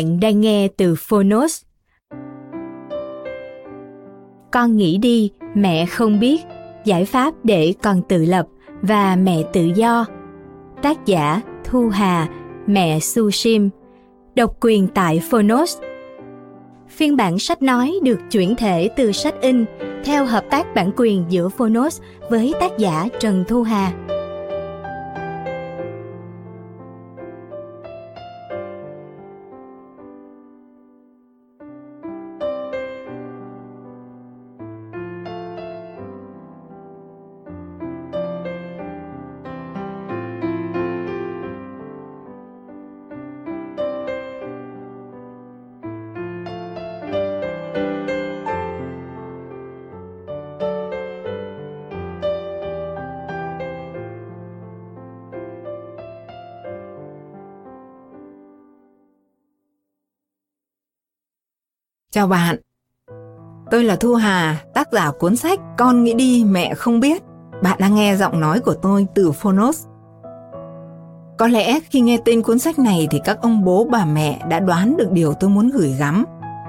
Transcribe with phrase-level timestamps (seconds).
[0.00, 1.62] Bạn đang nghe từ Phonos.
[4.52, 6.40] Con nghĩ đi, mẹ không biết,
[6.84, 8.46] giải pháp để con tự lập
[8.82, 10.06] và mẹ tự do.
[10.82, 12.28] Tác giả Thu Hà,
[12.66, 13.70] mẹ Su Sim,
[14.34, 15.78] Độc quyền tại Phonos.
[16.88, 19.64] Phiên bản sách nói được chuyển thể từ sách in
[20.04, 23.92] theo hợp tác bản quyền giữa Phonos với tác giả Trần Thu Hà.
[62.20, 62.56] Chào bạn,
[63.70, 67.22] tôi là Thu Hà, tác giả cuốn sách Con nghĩ đi mẹ không biết.
[67.62, 69.86] Bạn đang nghe giọng nói của tôi từ Phonos.
[71.38, 74.60] Có lẽ khi nghe tên cuốn sách này thì các ông bố bà mẹ đã
[74.60, 76.24] đoán được điều tôi muốn gửi gắm.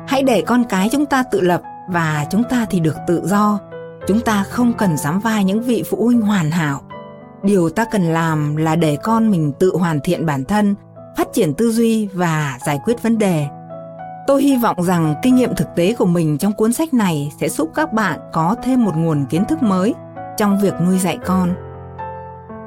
[0.08, 3.60] Hãy để con cái chúng ta tự lập và chúng ta thì được tự do.
[4.08, 6.82] Chúng ta không cần dám vai những vị phụ huynh hoàn hảo.
[7.44, 10.76] Điều ta cần làm là để con mình tự hoàn thiện bản thân,
[11.18, 13.48] phát triển tư duy và giải quyết vấn đề
[14.31, 17.50] Tôi hy vọng rằng kinh nghiệm thực tế của mình trong cuốn sách này sẽ
[17.50, 19.94] giúp các bạn có thêm một nguồn kiến thức mới
[20.38, 21.50] trong việc nuôi dạy con.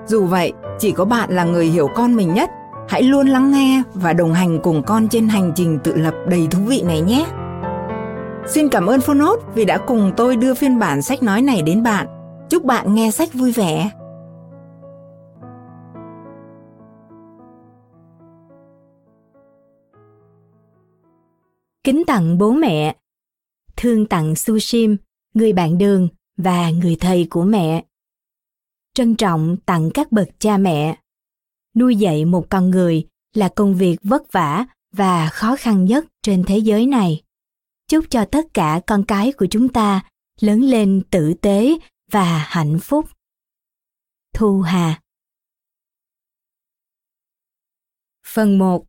[0.07, 2.51] Dù vậy, chỉ có bạn là người hiểu con mình nhất.
[2.89, 6.49] Hãy luôn lắng nghe và đồng hành cùng con trên hành trình tự lập đầy
[6.51, 7.27] thú vị này nhé.
[8.47, 11.83] Xin cảm ơn Phonot vì đã cùng tôi đưa phiên bản sách nói này đến
[11.83, 12.07] bạn.
[12.49, 13.91] Chúc bạn nghe sách vui vẻ.
[21.85, 22.97] Kính tặng bố mẹ,
[23.77, 24.97] thương tặng Sushim,
[25.35, 27.85] người bạn đường và người thầy của mẹ.
[28.95, 30.99] Trân trọng tặng các bậc cha mẹ.
[31.77, 36.45] Nuôi dạy một con người là công việc vất vả và khó khăn nhất trên
[36.47, 37.23] thế giới này.
[37.89, 41.75] Chúc cho tất cả con cái của chúng ta lớn lên tử tế
[42.11, 43.09] và hạnh phúc.
[44.35, 45.01] Thu Hà
[48.27, 48.87] Phần 1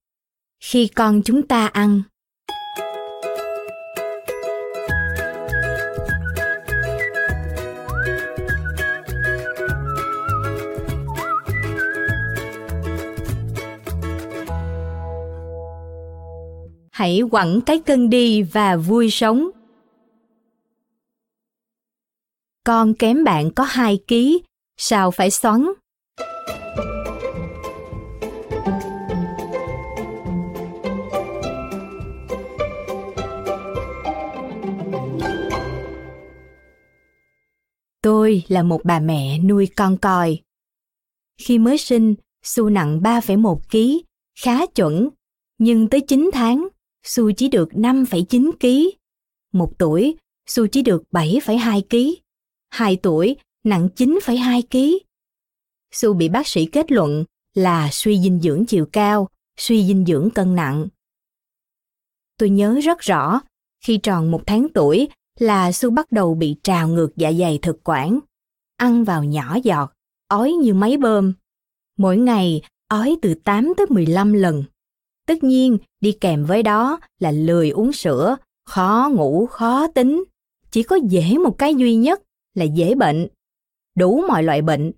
[0.59, 2.01] Khi con chúng ta ăn
[16.95, 19.49] hãy quẳng cái cân đi và vui sống
[22.63, 24.41] con kém bạn có hai ký
[24.77, 25.65] sao phải xoắn
[38.01, 40.39] Tôi là một bà mẹ nuôi con còi.
[41.37, 43.77] Khi mới sinh, Su nặng 3,1 kg,
[44.39, 45.09] khá chuẩn,
[45.57, 46.67] nhưng tới 9 tháng,
[47.05, 48.97] Su chỉ được 5,9 kg.
[49.53, 50.15] Một tuổi,
[50.47, 52.21] Su chỉ được 7,2 kg.
[52.69, 55.05] Hai tuổi, nặng 9,2 kg.
[55.91, 60.29] Su bị bác sĩ kết luận là suy dinh dưỡng chiều cao, suy dinh dưỡng
[60.35, 60.87] cân nặng.
[62.37, 63.41] Tôi nhớ rất rõ,
[63.85, 65.07] khi tròn một tháng tuổi
[65.39, 68.19] là Su bắt đầu bị trào ngược dạ dày thực quản.
[68.77, 69.93] Ăn vào nhỏ giọt,
[70.27, 71.33] ói như máy bơm.
[71.97, 74.63] Mỗi ngày ói từ 8 tới 15 lần.
[75.25, 80.23] Tất nhiên, đi kèm với đó là lười uống sữa, khó ngủ, khó tính.
[80.71, 82.21] Chỉ có dễ một cái duy nhất
[82.53, 83.27] là dễ bệnh.
[83.95, 84.91] đủ mọi loại bệnh.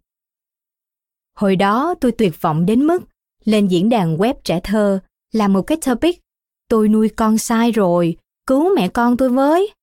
[1.36, 3.04] Hồi đó tôi tuyệt vọng đến mức
[3.46, 5.00] lên diễn đàn web trẻ thơ
[5.34, 6.20] làm một cái topic
[6.70, 9.74] tôi nuôi con sai rồi, cứu mẹ con tôi với.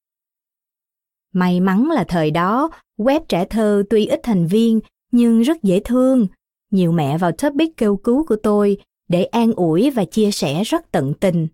[1.33, 4.81] May mắn là thời đó web trẻ thơ tuy ít thành viên
[5.13, 6.27] nhưng rất dễ thương.
[6.71, 10.91] Nhiều mẹ vào topic kêu cứu của tôi để an ủi và chia sẻ rất
[10.91, 11.49] tận tình.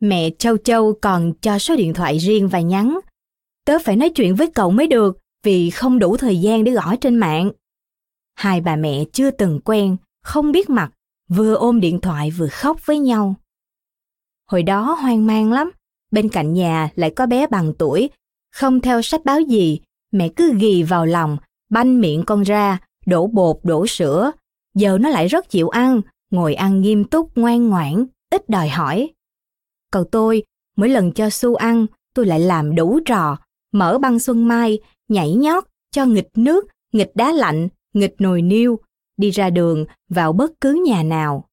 [0.00, 2.98] Mẹ Châu Châu còn cho số điện thoại riêng và nhắn.
[3.64, 6.96] Tớ phải nói chuyện với cậu mới được vì không đủ thời gian để gõ
[7.00, 7.50] trên mạng.
[8.34, 10.90] Hai bà mẹ chưa từng quen, không biết mặt,
[11.28, 13.34] vừa ôm điện thoại vừa khóc với nhau.
[14.50, 15.70] Hồi đó hoang mang lắm,
[16.10, 18.10] bên cạnh nhà lại có bé bằng tuổi,
[18.52, 19.80] không theo sách báo gì,
[20.12, 21.36] mẹ cứ ghì vào lòng,
[21.70, 24.32] banh miệng con ra, đổ bột, đổ sữa.
[24.74, 26.00] Giờ nó lại rất chịu ăn,
[26.34, 29.10] ngồi ăn nghiêm túc, ngoan ngoãn, ít đòi hỏi.
[29.90, 30.42] Còn tôi,
[30.76, 33.36] mỗi lần cho Su ăn, tôi lại làm đủ trò,
[33.72, 34.78] mở băng xuân mai,
[35.08, 38.78] nhảy nhót, cho nghịch nước, nghịch đá lạnh, nghịch nồi niêu,
[39.16, 41.48] đi ra đường, vào bất cứ nhà nào.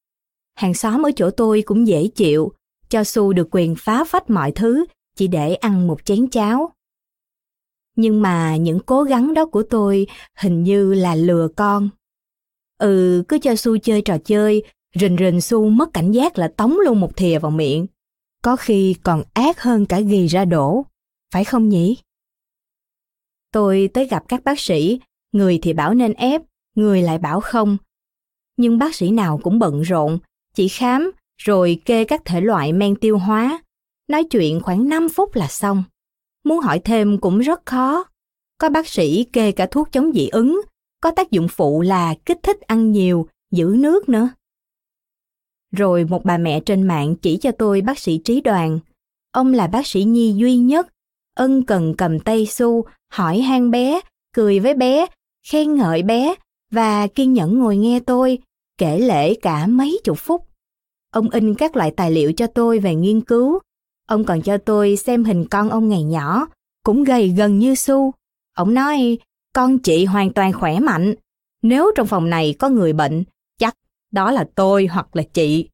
[0.56, 2.52] Hàng xóm ở chỗ tôi cũng dễ chịu,
[2.90, 4.86] cho Su được quyền phá phách mọi thứ
[5.16, 6.72] chỉ để ăn một chén cháo.
[7.96, 10.08] Nhưng mà những cố gắng đó của tôi
[10.38, 11.90] hình như là lừa con.
[12.82, 14.64] Ừ, cứ cho Su chơi trò chơi,
[14.96, 17.88] rình rình Su mất cảnh giác là tống luôn một thìa vào miệng.
[18.44, 20.86] Có khi còn ác hơn cả ghi ra đổ,
[21.34, 21.98] phải không nhỉ?
[23.52, 25.00] Tôi tới gặp các bác sĩ,
[25.32, 26.42] người thì bảo nên ép,
[26.76, 27.78] người lại bảo không.
[28.58, 30.20] Nhưng bác sĩ nào cũng bận rộn,
[30.56, 33.64] chỉ khám rồi kê các thể loại men tiêu hóa.
[34.08, 35.84] Nói chuyện khoảng 5 phút là xong.
[36.44, 38.06] Muốn hỏi thêm cũng rất khó.
[38.58, 40.62] Có bác sĩ kê cả thuốc chống dị ứng,
[41.02, 44.30] có tác dụng phụ là kích thích ăn nhiều, giữ nước nữa.
[45.72, 48.80] Rồi một bà mẹ trên mạng chỉ cho tôi bác sĩ trí đoàn.
[49.32, 50.88] Ông là bác sĩ nhi duy nhất,
[51.36, 54.02] ân cần cầm tay su, hỏi han bé,
[54.34, 55.06] cười với bé,
[55.48, 56.36] khen ngợi bé
[56.72, 58.40] và kiên nhẫn ngồi nghe tôi,
[58.78, 60.48] kể lễ cả mấy chục phút.
[61.14, 63.60] Ông in các loại tài liệu cho tôi về nghiên cứu.
[64.08, 66.48] Ông còn cho tôi xem hình con ông ngày nhỏ,
[66.84, 68.14] cũng gầy gần như su.
[68.54, 69.18] Ông nói,
[69.54, 71.14] con chị hoàn toàn khỏe mạnh.
[71.62, 73.24] Nếu trong phòng này có người bệnh,
[73.58, 73.76] chắc
[74.12, 75.70] đó là tôi hoặc là chị.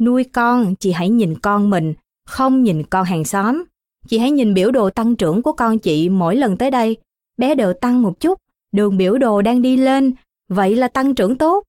[0.00, 1.94] Nuôi con, chị hãy nhìn con mình,
[2.26, 3.64] không nhìn con hàng xóm.
[4.08, 6.96] Chị hãy nhìn biểu đồ tăng trưởng của con chị mỗi lần tới đây.
[7.36, 8.38] Bé đều tăng một chút,
[8.72, 10.12] đường biểu đồ đang đi lên,
[10.48, 11.64] vậy là tăng trưởng tốt.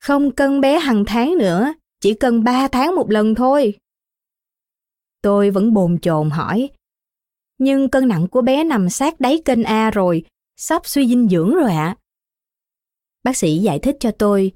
[0.00, 3.74] Không cân bé hàng tháng nữa, chỉ cần 3 tháng một lần thôi.
[5.22, 6.68] Tôi vẫn bồn chồn hỏi.
[7.58, 10.24] Nhưng cân nặng của bé nằm sát đáy kênh A rồi,
[10.56, 11.84] sắp suy dinh dưỡng rồi ạ.
[11.84, 11.96] À.
[13.24, 14.52] Bác sĩ giải thích cho tôi.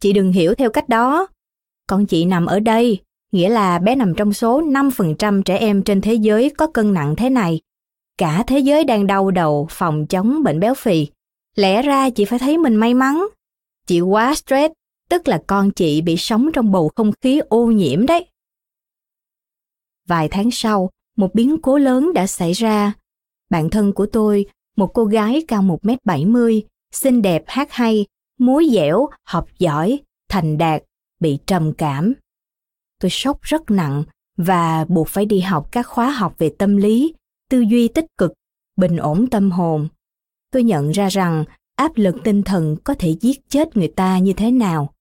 [0.00, 1.26] Chị đừng hiểu theo cách đó.
[1.86, 3.00] Con chị nằm ở đây,
[3.32, 7.14] nghĩa là bé nằm trong số 5% trẻ em trên thế giới có cân nặng
[7.16, 7.60] thế này.
[8.18, 11.06] Cả thế giới đang đau đầu phòng chống bệnh béo phì.
[11.56, 13.26] Lẽ ra chị phải thấy mình may mắn.
[13.86, 14.72] Chị quá stress,
[15.08, 18.26] tức là con chị bị sống trong bầu không khí ô nhiễm đấy.
[20.08, 22.92] Vài tháng sau, một biến cố lớn đã xảy ra.
[23.50, 24.46] Bạn thân của tôi,
[24.76, 28.06] một cô gái cao 1m70, xinh đẹp hát hay,
[28.38, 30.82] múa dẻo, học giỏi, thành đạt,
[31.20, 32.14] bị trầm cảm.
[32.98, 34.04] Tôi sốc rất nặng
[34.36, 37.14] và buộc phải đi học các khóa học về tâm lý,
[37.50, 38.32] tư duy tích cực,
[38.76, 39.88] bình ổn tâm hồn.
[40.50, 41.44] Tôi nhận ra rằng
[41.76, 44.92] áp lực tinh thần có thể giết chết người ta như thế nào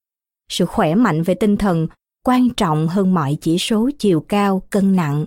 [0.49, 1.87] sự khỏe mạnh về tinh thần
[2.23, 5.25] quan trọng hơn mọi chỉ số chiều cao cân nặng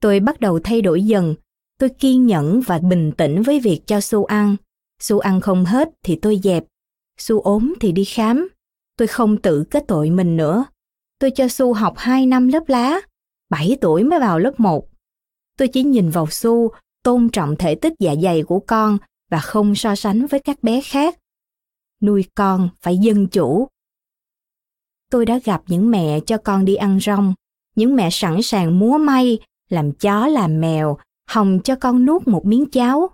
[0.00, 1.34] tôi bắt đầu thay đổi dần
[1.80, 4.56] tôi kiên nhẫn và bình tĩnh với việc cho su ăn.
[5.02, 6.64] Su ăn không hết thì tôi dẹp.
[7.18, 8.48] Su ốm thì đi khám.
[8.96, 10.64] Tôi không tự kết tội mình nữa.
[11.18, 13.00] Tôi cho su học 2 năm lớp lá.
[13.50, 14.90] 7 tuổi mới vào lớp 1
[15.60, 16.70] tôi chỉ nhìn vào su,
[17.02, 18.98] tôn trọng thể tích dạ dày của con
[19.30, 21.18] và không so sánh với các bé khác.
[22.02, 23.68] Nuôi con phải dân chủ.
[25.10, 27.34] Tôi đã gặp những mẹ cho con đi ăn rong.
[27.76, 30.98] Những mẹ sẵn sàng múa may, làm chó, làm mèo
[31.30, 33.10] hòng cho con nuốt một miếng cháo.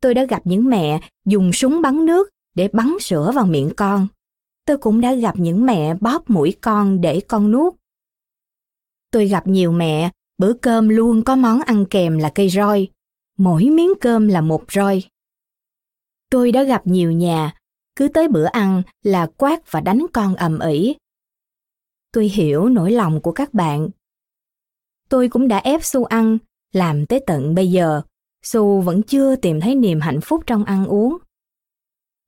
[0.00, 4.08] Tôi đã gặp những mẹ dùng súng bắn nước để bắn sữa vào miệng con.
[4.64, 7.74] Tôi cũng đã gặp những mẹ bóp mũi con để con nuốt.
[9.10, 12.88] Tôi gặp nhiều mẹ bữa cơm luôn có món ăn kèm là cây roi.
[13.38, 15.02] Mỗi miếng cơm là một roi.
[16.30, 17.54] Tôi đã gặp nhiều nhà
[17.96, 20.94] cứ tới bữa ăn là quát và đánh con ầm ĩ.
[22.12, 23.88] Tôi hiểu nỗi lòng của các bạn.
[25.08, 26.38] Tôi cũng đã ép Su ăn,
[26.76, 28.02] làm tới tận bây giờ,
[28.42, 31.16] Su vẫn chưa tìm thấy niềm hạnh phúc trong ăn uống.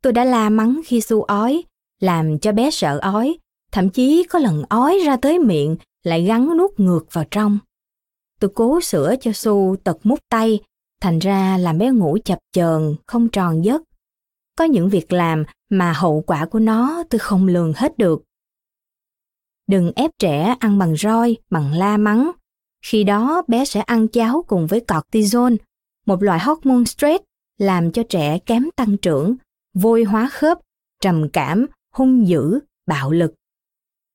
[0.02, 1.64] Tôi đã la mắng khi Su ói,
[2.00, 3.38] làm cho bé sợ ói,
[3.72, 7.58] thậm chí có lần ói ra tới miệng lại gắn nuốt ngược vào trong.
[8.40, 10.60] Tôi cố sửa cho Su tật mút tay,
[11.00, 13.82] thành ra làm bé ngủ chập chờn, không tròn giấc.
[14.56, 18.22] Có những việc làm mà hậu quả của nó tôi không lường hết được.
[19.66, 22.30] Đừng ép trẻ ăn bằng roi, bằng la mắng.
[22.82, 25.54] Khi đó bé sẽ ăn cháo cùng với cortisol,
[26.06, 27.24] một loại hormone stress
[27.58, 29.34] làm cho trẻ kém tăng trưởng,
[29.74, 30.58] vôi hóa khớp,
[31.00, 33.34] trầm cảm, hung dữ, bạo lực.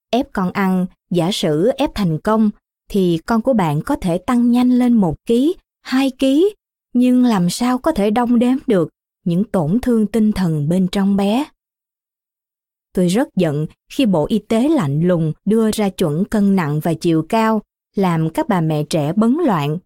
[0.10, 2.50] Ép con ăn, giả sử ép thành công,
[2.90, 6.56] thì con của bạn có thể tăng nhanh lên một ký, hai ký,
[6.94, 8.90] nhưng làm sao có thể đong đếm được
[9.26, 11.46] những tổn thương tinh thần bên trong bé.
[12.94, 16.94] Tôi rất giận khi Bộ Y tế lạnh lùng đưa ra chuẩn cân nặng và
[16.94, 17.62] chiều cao,
[17.96, 19.78] làm các bà mẹ trẻ bấn loạn.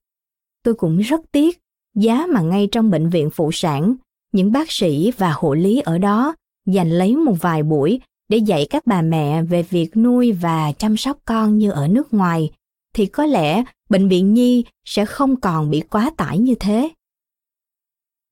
[0.63, 1.59] Tôi cũng rất tiếc
[1.95, 3.95] giá mà ngay trong bệnh viện phụ sản,
[4.31, 6.35] những bác sĩ và hộ lý ở đó
[6.65, 7.99] dành lấy một vài buổi
[8.29, 12.13] để dạy các bà mẹ về việc nuôi và chăm sóc con như ở nước
[12.13, 12.51] ngoài,
[12.93, 16.89] thì có lẽ bệnh viện nhi sẽ không còn bị quá tải như thế.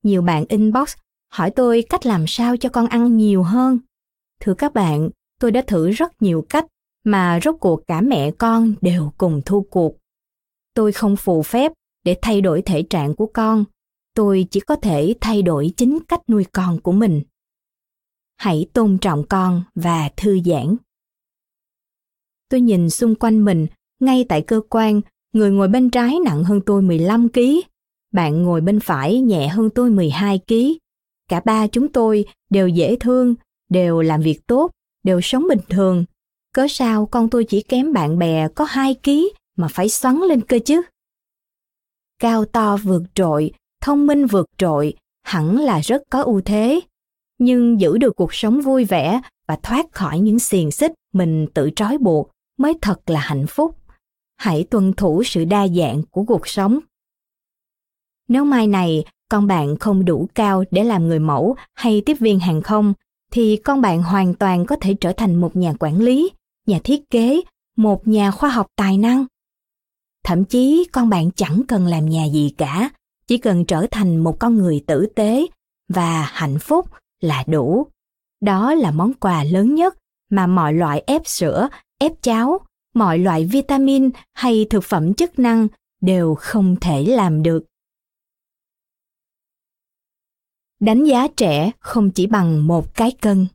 [0.03, 0.95] Nhiều bạn inbox
[1.31, 3.79] hỏi tôi cách làm sao cho con ăn nhiều hơn.
[4.39, 6.65] Thưa các bạn, tôi đã thử rất nhiều cách
[7.05, 9.97] mà rốt cuộc cả mẹ con đều cùng thu cuộc.
[10.73, 11.71] Tôi không phù phép
[12.03, 13.65] để thay đổi thể trạng của con,
[14.13, 17.21] tôi chỉ có thể thay đổi chính cách nuôi con của mình.
[18.37, 20.75] Hãy tôn trọng con và thư giãn.
[22.49, 23.67] Tôi nhìn xung quanh mình,
[23.99, 25.01] ngay tại cơ quan,
[25.33, 27.39] người ngồi bên trái nặng hơn tôi 15 kg,
[28.13, 30.55] bạn ngồi bên phải nhẹ hơn tôi 12 kg.
[31.29, 33.35] Cả ba chúng tôi đều dễ thương,
[33.69, 34.71] đều làm việc tốt,
[35.03, 36.05] đều sống bình thường.
[36.55, 40.41] Cớ sao con tôi chỉ kém bạn bè có 2 ký mà phải xoắn lên
[40.41, 40.81] cơ chứ?
[42.19, 44.93] Cao to vượt trội, thông minh vượt trội,
[45.23, 46.79] hẳn là rất có ưu thế.
[47.37, 51.69] Nhưng giữ được cuộc sống vui vẻ và thoát khỏi những xiềng xích mình tự
[51.75, 53.77] trói buộc mới thật là hạnh phúc.
[54.37, 56.79] Hãy tuân thủ sự đa dạng của cuộc sống.
[58.27, 62.39] Nếu mai này con bạn không đủ cao để làm người mẫu hay tiếp viên
[62.39, 62.93] hàng không,
[63.31, 66.31] thì con bạn hoàn toàn có thể trở thành một nhà quản lý,
[66.65, 67.41] nhà thiết kế,
[67.77, 69.25] một nhà khoa học tài năng.
[70.23, 72.89] Thậm chí con bạn chẳng cần làm nhà gì cả,
[73.27, 75.45] chỉ cần trở thành một con người tử tế
[75.89, 76.89] và hạnh phúc
[77.21, 77.87] là đủ.
[78.41, 79.97] Đó là món quà lớn nhất
[80.29, 81.69] mà mọi loại ép sữa,
[81.99, 82.59] ép cháo,
[82.93, 85.67] mọi loại vitamin hay thực phẩm chức năng
[86.01, 87.65] đều không thể làm được.
[90.79, 93.47] đánh giá trẻ không chỉ bằng một cái cân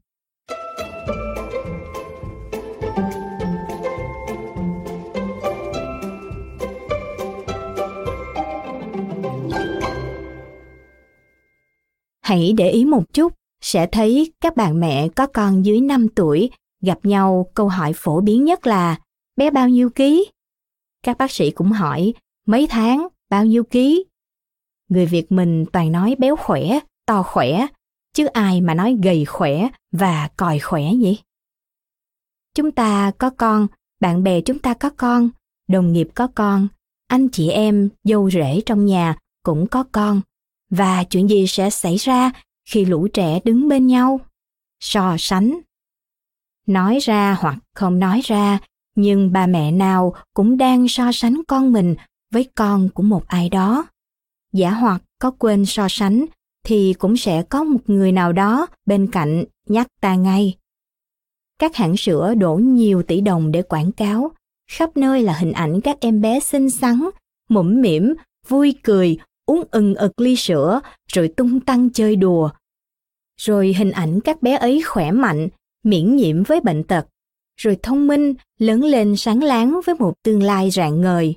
[12.31, 16.51] hãy để ý một chút sẽ thấy các bạn mẹ có con dưới 5 tuổi
[16.83, 18.99] gặp nhau câu hỏi phổ biến nhất là
[19.37, 20.31] bé bao nhiêu ký?
[21.03, 22.15] Các bác sĩ cũng hỏi
[22.47, 24.05] mấy tháng, bao nhiêu ký?
[24.89, 27.67] Người Việt mình toàn nói béo khỏe, to khỏe,
[28.15, 31.19] chứ ai mà nói gầy khỏe và còi khỏe nhỉ?
[32.55, 33.67] Chúng ta có con,
[34.01, 35.31] bạn bè chúng ta có con,
[35.69, 36.69] đồng nghiệp có con,
[37.07, 40.21] anh chị em, dâu rể trong nhà cũng có con.
[40.71, 42.31] Và chuyện gì sẽ xảy ra
[42.69, 44.21] khi lũ trẻ đứng bên nhau?
[44.81, 45.61] So sánh.
[46.67, 48.59] Nói ra hoặc không nói ra,
[48.95, 51.95] nhưng bà mẹ nào cũng đang so sánh con mình
[52.33, 53.87] với con của một ai đó.
[54.53, 56.25] Giả hoặc có quên so sánh
[56.65, 60.57] thì cũng sẽ có một người nào đó bên cạnh nhắc ta ngay.
[61.59, 64.31] Các hãng sữa đổ nhiều tỷ đồng để quảng cáo,
[64.71, 67.01] khắp nơi là hình ảnh các em bé xinh xắn,
[67.49, 68.15] mũm mỉm,
[68.49, 69.19] vui cười,
[69.51, 70.81] uống ừng ực ly sữa,
[71.13, 72.51] rồi tung tăng chơi đùa.
[73.41, 75.49] Rồi hình ảnh các bé ấy khỏe mạnh,
[75.85, 77.07] miễn nhiễm với bệnh tật,
[77.57, 81.35] rồi thông minh, lớn lên sáng láng với một tương lai rạng ngời.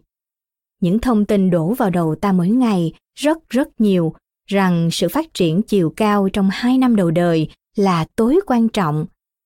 [0.82, 4.14] Những thông tin đổ vào đầu ta mỗi ngày rất rất nhiều
[4.50, 9.06] rằng sự phát triển chiều cao trong hai năm đầu đời là tối quan trọng.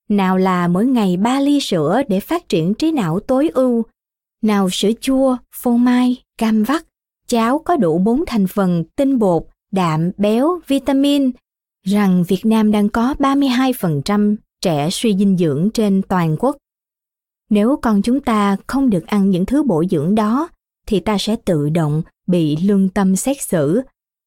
[0.10, 3.84] Nào là mỗi ngày ba ly sữa để phát triển trí não tối ưu,
[4.42, 6.84] nào sữa chua, phô mai, cam vắt,
[7.28, 11.32] cháo có đủ bốn thành phần tinh bột, đạm, béo, vitamin,
[11.84, 16.58] rằng Việt Nam đang có 32% trẻ suy dinh dưỡng trên toàn quốc.
[17.50, 20.50] Nếu con chúng ta không được ăn những thứ bổ dưỡng đó,
[20.88, 23.82] thì ta sẽ tự động bị lương tâm xét xử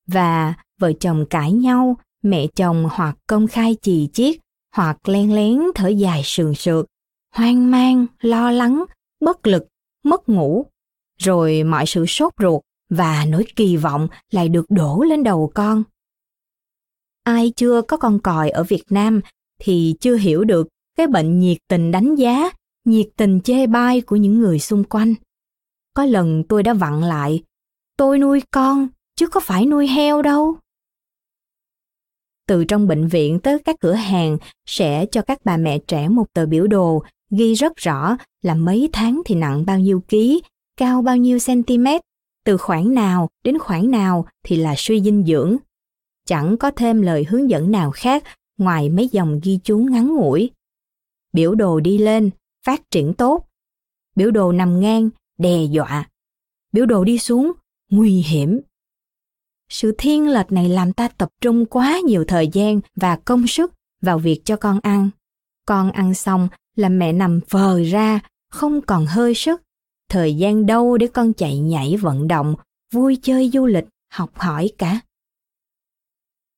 [0.07, 4.37] và vợ chồng cãi nhau, mẹ chồng hoặc công khai chì chiết,
[4.77, 6.87] hoặc len lén thở dài sườn sượt,
[7.35, 8.85] hoang mang, lo lắng,
[9.21, 9.67] bất lực,
[10.05, 10.67] mất ngủ.
[11.19, 15.83] Rồi mọi sự sốt ruột và nỗi kỳ vọng lại được đổ lên đầu con.
[17.23, 19.21] Ai chưa có con còi ở Việt Nam
[19.61, 22.51] thì chưa hiểu được cái bệnh nhiệt tình đánh giá,
[22.85, 25.15] nhiệt tình chê bai của những người xung quanh.
[25.95, 27.43] Có lần tôi đã vặn lại,
[27.97, 30.57] tôi nuôi con chứ có phải nuôi heo đâu.
[32.47, 36.25] Từ trong bệnh viện tới các cửa hàng sẽ cho các bà mẹ trẻ một
[36.33, 40.43] tờ biểu đồ ghi rất rõ là mấy tháng thì nặng bao nhiêu ký,
[40.77, 41.87] cao bao nhiêu cm,
[42.51, 45.57] từ khoảng nào đến khoảng nào thì là suy dinh dưỡng.
[46.27, 48.25] Chẳng có thêm lời hướng dẫn nào khác
[48.59, 50.51] ngoài mấy dòng ghi chú ngắn ngủi.
[51.33, 52.31] Biểu đồ đi lên,
[52.67, 53.47] phát triển tốt.
[54.17, 56.09] Biểu đồ nằm ngang, đe dọa.
[56.73, 57.53] Biểu đồ đi xuống,
[57.91, 58.61] nguy hiểm.
[59.69, 63.73] Sự thiên lệch này làm ta tập trung quá nhiều thời gian và công sức
[64.03, 65.11] vào việc cho con ăn.
[65.67, 69.63] Con ăn xong là mẹ nằm vờ ra, không còn hơi sức.
[70.11, 72.55] Thời gian đâu để con chạy nhảy vận động,
[72.93, 75.01] vui chơi du lịch, học hỏi cả.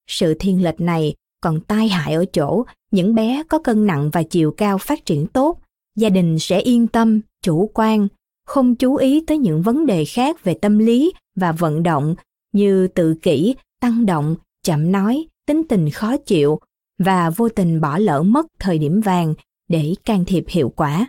[0.07, 4.23] Sự thiên lệch này còn tai hại ở chỗ những bé có cân nặng và
[4.23, 5.61] chiều cao phát triển tốt,
[5.97, 8.09] gia đình sẽ yên tâm, chủ quan,
[8.47, 12.15] không chú ý tới những vấn đề khác về tâm lý và vận động
[12.53, 16.61] như tự kỷ, tăng động, chậm nói, tính tình khó chịu
[16.99, 19.35] và vô tình bỏ lỡ mất thời điểm vàng
[19.69, 21.07] để can thiệp hiệu quả.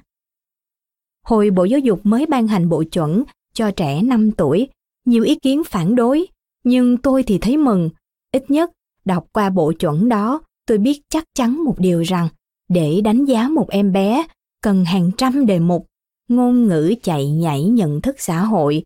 [1.24, 4.68] Hồi Bộ Giáo dục mới ban hành bộ chuẩn cho trẻ 5 tuổi,
[5.06, 6.28] nhiều ý kiến phản đối,
[6.64, 7.90] nhưng tôi thì thấy mừng.
[8.32, 8.72] Ít nhất,
[9.06, 12.28] đọc qua bộ chuẩn đó, tôi biết chắc chắn một điều rằng
[12.70, 14.28] để đánh giá một em bé
[14.62, 15.88] cần hàng trăm đề mục,
[16.28, 18.84] ngôn ngữ chạy nhảy nhận thức xã hội,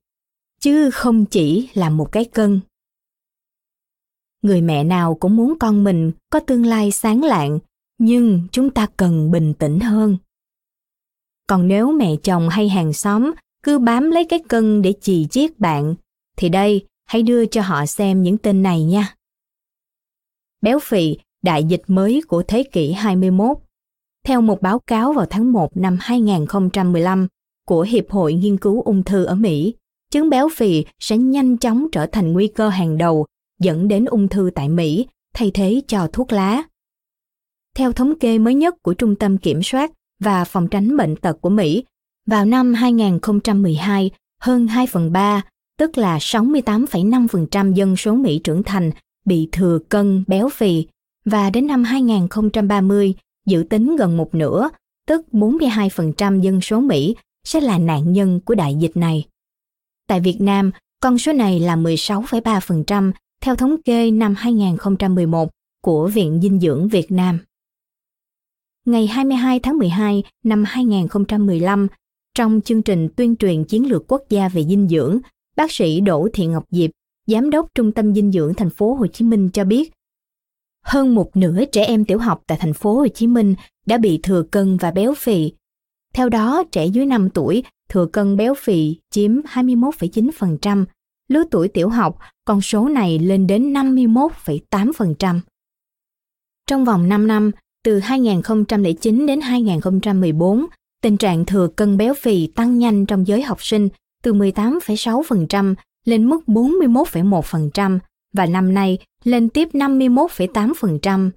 [0.60, 2.60] chứ không chỉ là một cái cân.
[4.42, 7.60] Người mẹ nào cũng muốn con mình có tương lai sáng lạng,
[7.98, 10.18] nhưng chúng ta cần bình tĩnh hơn.
[11.48, 13.32] Còn nếu mẹ chồng hay hàng xóm
[13.64, 15.96] cứ bám lấy cái cân để chì chiết bạn,
[16.38, 19.16] thì đây, hãy đưa cho họ xem những tên này nha.
[20.62, 23.58] Béo phì, đại dịch mới của thế kỷ 21.
[24.26, 27.28] Theo một báo cáo vào tháng 1 năm 2015
[27.68, 29.76] của Hiệp hội Nghiên cứu ung thư ở Mỹ,
[30.12, 33.26] chứng béo phì sẽ nhanh chóng trở thành nguy cơ hàng đầu
[33.60, 36.64] dẫn đến ung thư tại Mỹ, thay thế cho thuốc lá.
[37.76, 41.42] Theo thống kê mới nhất của Trung tâm Kiểm soát và Phòng tránh bệnh tật
[41.42, 41.84] của Mỹ,
[42.26, 45.42] vào năm 2012, hơn 2 phần 3,
[45.80, 48.92] tức là 68,5% dân số Mỹ trưởng thành
[49.26, 50.86] bị thừa cân béo phì
[51.26, 53.16] và đến năm 2030
[53.48, 54.70] dự tính gần một nửa,
[55.08, 59.26] tức 42% dân số Mỹ sẽ là nạn nhân của đại dịch này.
[60.08, 65.50] Tại Việt Nam, con số này là 16,3% theo thống kê năm 2011
[65.82, 67.40] của Viện Dinh dưỡng Việt Nam.
[68.88, 71.88] Ngày 22 tháng 12 năm 2015,
[72.36, 75.20] trong chương trình tuyên truyền chiến lược quốc gia về dinh dưỡng,
[75.56, 76.90] bác sĩ Đỗ Thị Ngọc Diệp,
[77.26, 79.92] giám đốc Trung tâm dinh dưỡng thành phố Hồ Chí Minh cho biết,
[80.86, 84.20] hơn một nửa trẻ em tiểu học tại thành phố Hồ Chí Minh đã bị
[84.24, 85.52] thừa cân và béo phì.
[86.14, 90.86] Theo đó, trẻ dưới 5 tuổi thừa cân béo phì chiếm 21,9%,
[91.28, 95.40] lứa tuổi tiểu học con số này lên đến 51,8%.
[96.68, 97.52] Trong vòng 5 năm,
[97.88, 100.66] từ 2009 đến 2014,
[101.02, 103.90] tình trạng thừa cân béo phì tăng nhanh trong giới học sinh
[104.24, 108.00] từ 18,6% lên mức 41,1%
[108.34, 111.30] và năm nay lên tiếp 51,8%.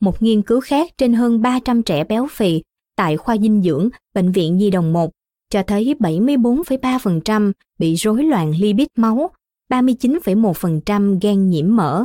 [0.00, 2.62] Một nghiên cứu khác trên hơn 300 trẻ béo phì
[2.96, 5.10] tại khoa dinh dưỡng Bệnh viện Nhi Đồng 1
[5.50, 9.30] cho thấy 74,3% bị rối loạn lipid máu,
[9.70, 12.04] 39,1% gan nhiễm mỡ,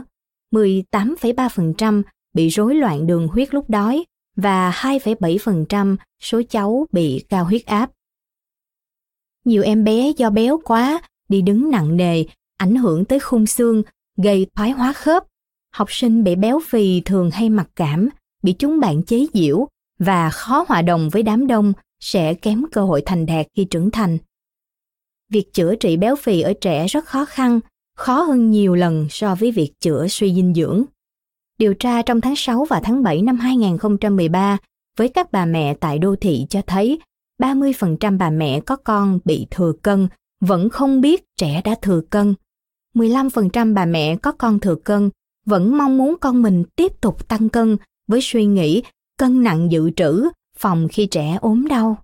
[0.52, 7.66] 18,3% bị rối loạn đường huyết lúc đói và 2,7% số cháu bị cao huyết
[7.66, 7.92] áp.
[9.46, 12.24] Nhiều em bé do béo quá, đi đứng nặng nề,
[12.58, 13.84] ảnh hưởng tới khung xương,
[14.18, 15.24] gây thoái hóa khớp.
[15.72, 18.10] Học sinh bị béo phì thường hay mặc cảm,
[18.44, 19.68] bị chúng bạn chế giễu
[20.00, 23.92] và khó hòa đồng với đám đông sẽ kém cơ hội thành đạt khi trưởng
[23.92, 24.18] thành.
[25.30, 27.60] Việc chữa trị béo phì ở trẻ rất khó khăn,
[27.96, 30.84] khó hơn nhiều lần so với việc chữa suy dinh dưỡng.
[31.58, 34.58] Điều tra trong tháng 6 và tháng 7 năm 2013
[34.98, 37.00] với các bà mẹ tại đô thị cho thấy
[37.42, 40.08] 30% bà mẹ có con bị thừa cân
[40.42, 42.34] vẫn không biết trẻ đã thừa cân.
[42.96, 45.10] 15% bà mẹ có con thừa cân
[45.46, 48.84] vẫn mong muốn con mình tiếp tục tăng cân với suy nghĩ
[49.18, 51.98] cân nặng dự trữ phòng khi trẻ ốm đau.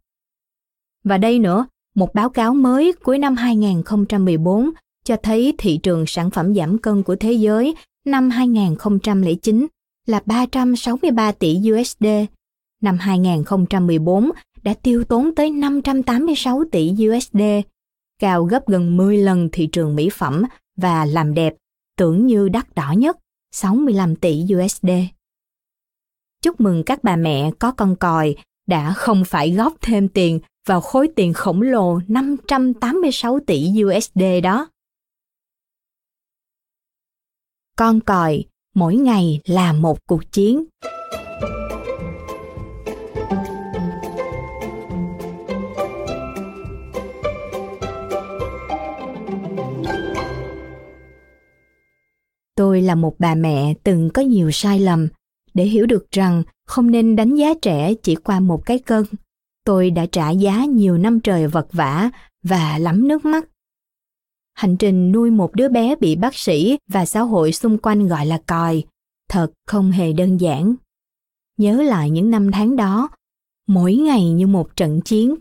[1.04, 4.70] Và đây nữa, một báo cáo mới cuối năm 2014
[5.04, 9.68] cho thấy thị trường sản phẩm giảm cân của thế giới năm 2009
[10.08, 12.06] là 363 tỷ USD.
[12.82, 14.32] Năm 2014
[14.64, 17.42] đã tiêu tốn tới 586 tỷ USD,
[18.20, 20.44] cao gấp gần 10 lần thị trường mỹ phẩm
[20.78, 21.56] và làm đẹp,
[21.98, 23.18] tưởng như đắt đỏ nhất,
[23.52, 24.90] 65 tỷ USD.
[26.44, 28.36] Chúc mừng các bà mẹ có con còi
[28.68, 34.68] đã không phải góp thêm tiền vào khối tiền khổng lồ 586 tỷ USD đó
[37.80, 38.44] con còi,
[38.76, 40.65] mỗi ngày là một cuộc chiến.
[52.56, 55.08] Tôi là một bà mẹ từng có nhiều sai lầm.
[55.54, 59.04] Để hiểu được rằng không nên đánh giá trẻ chỉ qua một cái cân,
[59.65, 62.10] tôi đã trả giá nhiều năm trời vật vả
[62.44, 63.46] và lắm nước mắt.
[64.60, 68.26] Hành trình nuôi một đứa bé bị bác sĩ và xã hội xung quanh gọi
[68.26, 68.84] là còi,
[69.30, 70.76] thật không hề đơn giản.
[71.58, 73.10] Nhớ lại những năm tháng đó,
[73.67, 75.36] mỗi ngày như một trận chiến.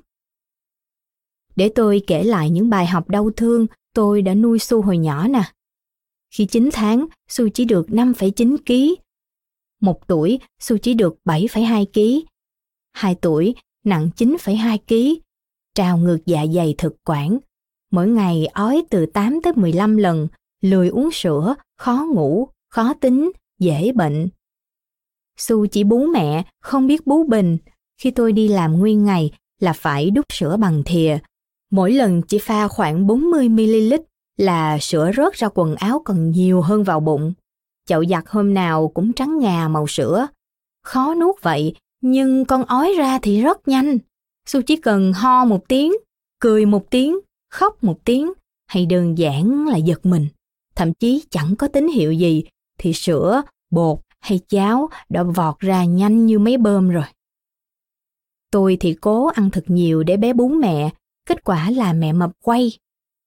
[1.57, 5.29] Để tôi kể lại những bài học đau thương tôi đã nuôi Su hồi nhỏ
[5.29, 5.43] nè.
[6.35, 9.03] Khi 9 tháng, Su chỉ được 5,9 kg.
[9.81, 12.27] Một tuổi, Su chỉ được 7,2 kg.
[12.93, 13.55] Hai tuổi,
[13.85, 15.21] nặng 9,2 kg.
[15.75, 17.39] Trào ngược dạ dày thực quản.
[17.91, 20.29] Mỗi ngày ói từ 8 tới 15 lần,
[20.61, 24.29] lười uống sữa, khó ngủ, khó tính, dễ bệnh.
[25.37, 27.59] Su chỉ bú mẹ, không biết bú bình.
[28.01, 31.19] Khi tôi đi làm nguyên ngày là phải đút sữa bằng thìa.
[31.71, 33.99] Mỗi lần chỉ pha khoảng 40ml
[34.37, 37.33] là sữa rớt ra quần áo còn nhiều hơn vào bụng.
[37.87, 40.27] Chậu giặt hôm nào cũng trắng ngà màu sữa.
[40.85, 43.99] Khó nuốt vậy, nhưng con ói ra thì rất nhanh.
[44.47, 45.93] Su chỉ cần ho một tiếng,
[46.41, 47.19] cười một tiếng,
[47.51, 48.33] khóc một tiếng,
[48.67, 50.27] hay đơn giản là giật mình.
[50.75, 52.45] Thậm chí chẳng có tín hiệu gì,
[52.79, 57.05] thì sữa, bột hay cháo đã vọt ra nhanh như mấy bơm rồi.
[58.51, 60.91] Tôi thì cố ăn thật nhiều để bé bú mẹ,
[61.27, 62.73] kết quả là mẹ mập quay.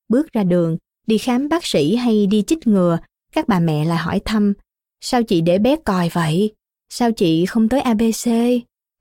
[0.10, 2.98] Bước ra đường, đi khám bác sĩ hay đi chích ngừa,
[3.34, 4.54] các bà mẹ lại hỏi thăm,
[5.02, 6.54] sao chị để bé còi vậy?
[6.90, 8.32] Sao chị không tới ABC?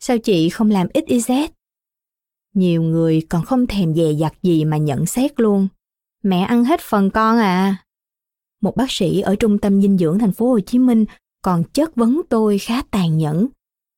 [0.01, 1.49] Sao chị không làm XYZ?
[2.55, 5.69] Nhiều người còn không thèm dè dặt gì mà nhận xét luôn.
[6.23, 7.85] Mẹ ăn hết phần con à.
[8.63, 11.05] Một bác sĩ ở trung tâm dinh dưỡng thành phố Hồ Chí Minh
[11.43, 13.47] còn chất vấn tôi khá tàn nhẫn.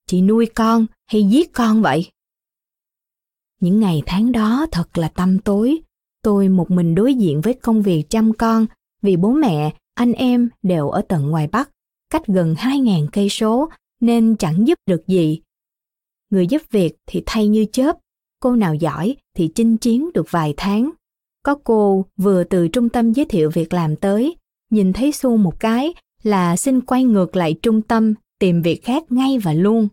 [0.07, 2.11] Chị nuôi con hay giết con vậy?
[3.61, 5.83] Những ngày tháng đó thật là tâm tối,
[6.23, 8.67] Tôi một mình đối diện với công việc chăm con
[9.03, 11.71] vì bố mẹ, anh em đều ở tận ngoài Bắc,
[12.11, 13.69] cách gần 2.000 cây số
[14.01, 15.41] nên chẳng giúp được gì.
[16.31, 17.99] Người giúp việc thì thay như chớp,
[18.43, 20.91] cô nào giỏi thì chinh chiến được vài tháng.
[21.43, 24.37] Có cô vừa từ trung tâm giới thiệu việc làm tới,
[24.71, 29.03] nhìn thấy xu một cái là xin quay ngược lại trung tâm tìm việc khác
[29.13, 29.89] ngay và luôn.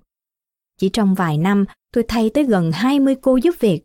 [0.78, 3.84] Chỉ trong vài năm, tôi thay tới gần 20 cô giúp việc.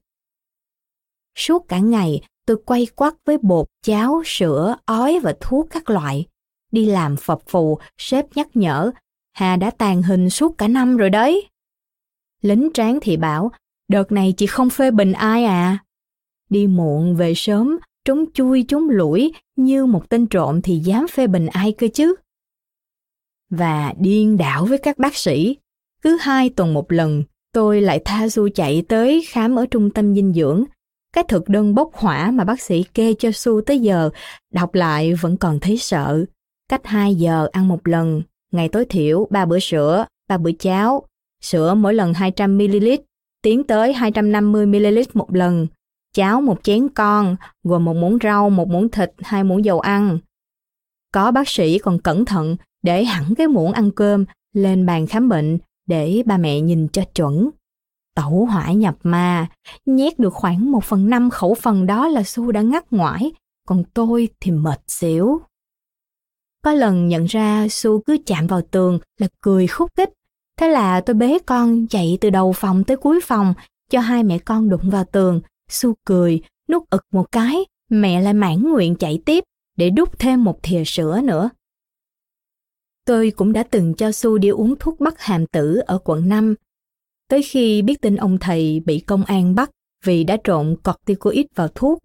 [1.34, 6.26] Suốt cả ngày, tôi quay quắt với bột, cháo, sữa, ói và thuốc các loại.
[6.72, 8.90] Đi làm phập phù, sếp nhắc nhở,
[9.32, 11.48] Hà đã tàn hình suốt cả năm rồi đấy.
[12.42, 13.52] Lính tráng thì bảo,
[13.88, 15.78] đợt này chị không phê bình ai à.
[16.50, 21.26] Đi muộn về sớm, trốn chui trốn lủi như một tên trộm thì dám phê
[21.26, 22.14] bình ai cơ chứ.
[23.50, 25.56] Và điên đảo với các bác sĩ.
[26.02, 30.14] Cứ hai tuần một lần, tôi lại tha du chạy tới khám ở trung tâm
[30.14, 30.64] dinh dưỡng
[31.14, 34.10] cái thực đơn bốc hỏa mà bác sĩ kê cho Su tới giờ,
[34.52, 36.24] đọc lại vẫn còn thấy sợ.
[36.68, 41.06] Cách 2 giờ ăn một lần, ngày tối thiểu 3 bữa sữa, 3 bữa cháo,
[41.42, 42.98] sữa mỗi lần 200ml,
[43.44, 45.66] tiến tới 250ml một lần,
[46.14, 50.18] cháo một chén con, gồm một muỗng rau, một muỗng thịt, hai muỗng dầu ăn.
[51.12, 55.28] Có bác sĩ còn cẩn thận để hẳn cái muỗng ăn cơm lên bàn khám
[55.28, 57.50] bệnh để ba mẹ nhìn cho chuẩn.
[58.14, 59.46] Tẩu hỏa nhập ma,
[59.86, 63.32] nhét được khoảng một phần năm khẩu phần đó là Su đã ngắt ngoải,
[63.68, 65.40] còn tôi thì mệt xỉu.
[66.62, 70.10] Có lần nhận ra Su cứ chạm vào tường là cười khúc khích.
[70.56, 73.54] Thế là tôi bế con chạy từ đầu phòng tới cuối phòng,
[73.90, 75.40] cho hai mẹ con đụng vào tường.
[75.70, 79.44] Su cười, nút ực một cái, mẹ lại mãn nguyện chạy tiếp
[79.76, 81.50] để đút thêm một thìa sữa nữa.
[83.06, 86.54] Tôi cũng đã từng cho Su đi uống thuốc bắt hàm tử ở quận 5
[87.28, 89.70] tới khi biết tin ông thầy bị công an bắt
[90.04, 91.98] vì đã trộn corticoid vào thuốc.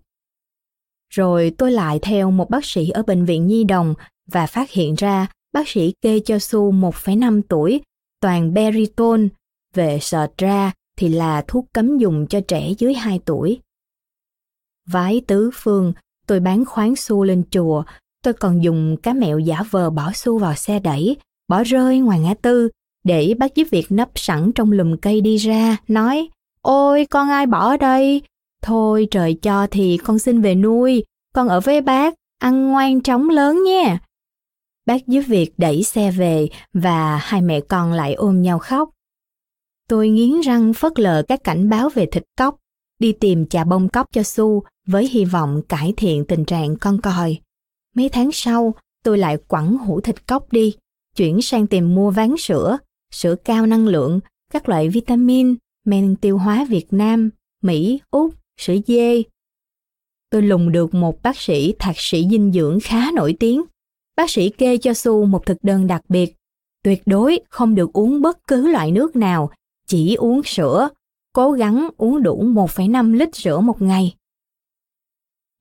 [1.09, 3.93] Rồi tôi lại theo một bác sĩ ở bệnh viện Nhi Đồng
[4.31, 7.81] và phát hiện ra bác sĩ kê cho Su 1,5 tuổi
[8.21, 9.29] toàn Beriton
[9.73, 13.59] về sờ ra thì là thuốc cấm dùng cho trẻ dưới 2 tuổi.
[14.89, 15.93] Vái tứ phương,
[16.27, 17.83] tôi bán khoáng xu lên chùa,
[18.23, 22.19] tôi còn dùng cá mẹo giả vờ bỏ xu vào xe đẩy, bỏ rơi ngoài
[22.19, 22.69] ngã tư
[23.03, 26.29] để bác giúp việc nấp sẵn trong lùm cây đi ra, nói
[26.61, 28.21] Ôi, con ai bỏ ở đây?
[28.61, 31.03] Thôi trời cho thì con xin về nuôi,
[31.33, 33.99] con ở với bác, ăn ngoan trống lớn nha.
[34.89, 38.89] Bác giúp việc đẩy xe về và hai mẹ con lại ôm nhau khóc.
[39.89, 42.55] Tôi nghiến răng phớt lờ các cảnh báo về thịt cóc,
[42.99, 47.01] đi tìm trà bông cóc cho Su với hy vọng cải thiện tình trạng con
[47.01, 47.37] còi.
[47.95, 48.73] Mấy tháng sau,
[49.03, 50.75] tôi lại quẳng hũ thịt cóc đi,
[51.15, 52.77] chuyển sang tìm mua ván sữa,
[53.11, 54.19] sữa cao năng lượng,
[54.51, 57.29] các loại vitamin, men tiêu hóa Việt Nam,
[57.63, 59.23] Mỹ, Úc, sữa dê.
[60.29, 63.61] Tôi lùng được một bác sĩ thạc sĩ dinh dưỡng khá nổi tiếng.
[64.19, 66.35] Bác sĩ kê cho Su một thực đơn đặc biệt.
[66.83, 69.49] Tuyệt đối không được uống bất cứ loại nước nào,
[69.87, 70.89] chỉ uống sữa.
[71.33, 74.15] Cố gắng uống đủ 1,5 lít sữa một ngày.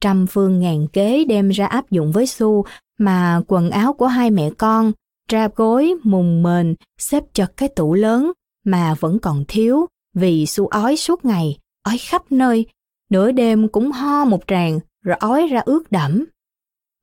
[0.01, 2.65] Trăm phương ngàn kế đem ra áp dụng với Su
[2.99, 4.93] mà quần áo của hai mẹ con,
[5.29, 8.33] ra gối, mùng mền, xếp chật cái tủ lớn
[8.65, 12.67] mà vẫn còn thiếu vì Su ói suốt ngày, ói khắp nơi,
[13.11, 16.25] nửa đêm cũng ho một tràng rồi ói ra ướt đẫm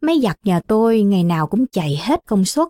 [0.01, 2.67] máy giặt nhà tôi ngày nào cũng chạy hết công suất.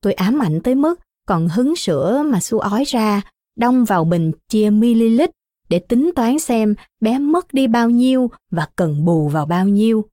[0.00, 3.22] Tôi ám ảnh tới mức còn hứng sữa mà Su ói ra,
[3.56, 5.22] đông vào bình chia ml
[5.68, 10.04] để tính toán xem bé mất đi bao nhiêu và cần bù vào bao nhiêu.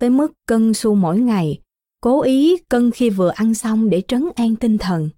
[0.00, 1.60] Tới mức cân Su mỗi ngày,
[2.00, 5.10] cố ý cân khi vừa ăn xong để trấn an tinh thần.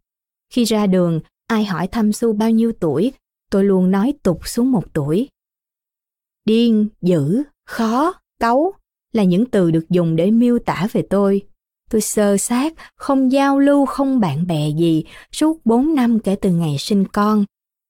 [0.52, 3.12] Khi ra đường, ai hỏi thăm Su bao nhiêu tuổi,
[3.50, 5.28] tôi luôn nói tục xuống một tuổi.
[6.44, 8.72] Điên, dữ, khó, cấu
[9.12, 11.42] là những từ được dùng để miêu tả về tôi.
[11.90, 16.50] Tôi sơ sát, không giao lưu, không bạn bè gì suốt 4 năm kể từ
[16.50, 17.44] ngày sinh con.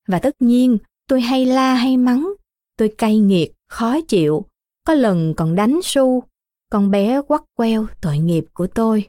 [0.09, 0.79] Và tất nhiên,
[1.09, 2.33] tôi hay la hay mắng.
[2.79, 4.45] Tôi cay nghiệt, khó chịu.
[4.87, 6.23] Có lần còn đánh su.
[6.71, 9.09] Con bé quắt queo tội nghiệp của tôi.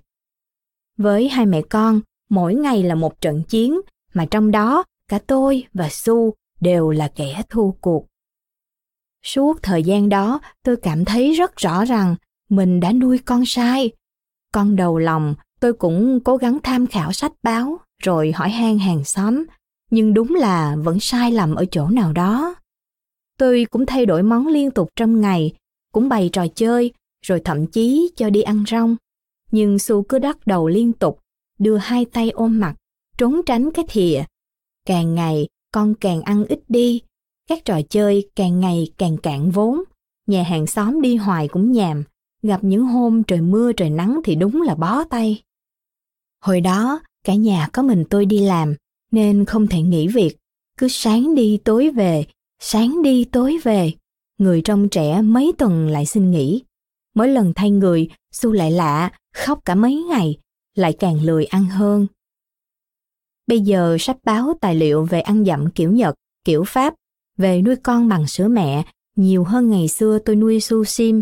[0.97, 3.81] Với hai mẹ con, mỗi ngày là một trận chiến,
[4.13, 8.07] mà trong đó cả tôi và Su đều là kẻ thua cuộc.
[9.23, 12.15] Suốt thời gian đó, tôi cảm thấy rất rõ rằng
[12.49, 13.91] mình đã nuôi con sai.
[14.53, 19.03] Con đầu lòng, tôi cũng cố gắng tham khảo sách báo, rồi hỏi han hàng
[19.03, 19.43] xóm,
[19.91, 22.55] nhưng đúng là vẫn sai lầm ở chỗ nào đó.
[23.37, 25.53] Tôi cũng thay đổi món liên tục trong ngày,
[25.93, 26.93] cũng bày trò chơi,
[27.25, 28.95] rồi thậm chí cho đi ăn rong.
[29.51, 31.19] Nhưng Su cứ đắc đầu liên tục,
[31.59, 32.75] đưa hai tay ôm mặt,
[33.17, 34.23] trốn tránh cái thìa.
[34.85, 37.01] Càng ngày, con càng ăn ít đi,
[37.47, 39.83] các trò chơi càng ngày càng cạn vốn,
[40.27, 42.03] nhà hàng xóm đi hoài cũng nhàm,
[42.43, 45.41] gặp những hôm trời mưa trời nắng thì đúng là bó tay.
[46.41, 48.75] Hồi đó, cả nhà có mình tôi đi làm,
[49.11, 50.37] nên không thể nghỉ việc,
[50.77, 52.25] cứ sáng đi tối về,
[52.59, 53.93] sáng đi tối về.
[54.37, 56.63] Người trong trẻ mấy tuần lại xin nghỉ.
[57.15, 60.37] Mỗi lần thay người, Su lại lạ, khóc cả mấy ngày,
[60.75, 62.07] lại càng lười ăn hơn.
[63.47, 66.93] Bây giờ sách báo tài liệu về ăn dặm kiểu Nhật, kiểu Pháp
[67.41, 68.83] về nuôi con bằng sữa mẹ
[69.15, 71.21] nhiều hơn ngày xưa tôi nuôi su sim,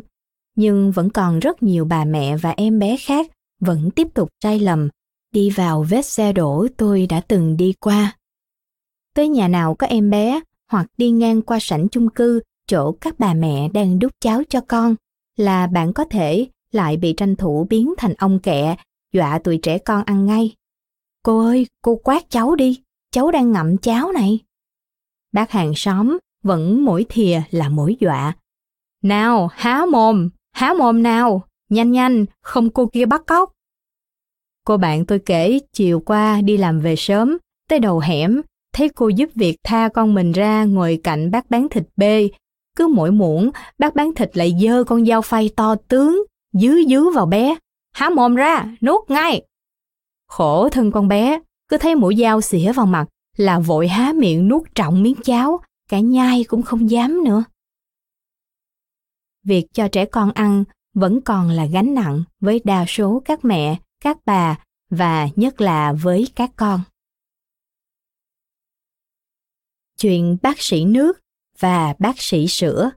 [0.55, 4.59] nhưng vẫn còn rất nhiều bà mẹ và em bé khác vẫn tiếp tục sai
[4.59, 4.89] lầm,
[5.33, 8.17] đi vào vết xe đổ tôi đã từng đi qua.
[9.15, 13.19] Tới nhà nào có em bé hoặc đi ngang qua sảnh chung cư chỗ các
[13.19, 14.95] bà mẹ đang đút cháo cho con
[15.37, 18.75] là bạn có thể lại bị tranh thủ biến thành ông kẹ,
[19.13, 20.55] dọa tụi trẻ con ăn ngay.
[21.23, 24.39] Cô ơi, cô quát cháu đi, cháu đang ngậm cháo này.
[25.31, 28.33] Bác hàng xóm vẫn mỗi thìa là mỗi dọa.
[29.03, 33.51] Nào, há mồm, há mồm nào, nhanh nhanh, không cô kia bắt cóc.
[34.65, 37.37] Cô bạn tôi kể chiều qua đi làm về sớm,
[37.69, 38.41] tới đầu hẻm,
[38.73, 42.29] thấy cô giúp việc tha con mình ra ngồi cạnh bác bán thịt bê.
[42.75, 47.09] Cứ mỗi muỗng, bác bán thịt lại dơ con dao phay to tướng, dứ dứ
[47.09, 47.55] vào bé.
[47.93, 49.41] Há mồm ra, nuốt ngay.
[50.27, 53.05] Khổ thân con bé, cứ thấy mũi dao xỉa vào mặt,
[53.39, 57.43] là vội há miệng nuốt trọng miếng cháo, cả nhai cũng không dám nữa.
[59.43, 63.79] Việc cho trẻ con ăn vẫn còn là gánh nặng với đa số các mẹ,
[64.01, 66.81] các bà và nhất là với các con.
[69.97, 71.19] Chuyện bác sĩ nước
[71.59, 72.91] và bác sĩ sữa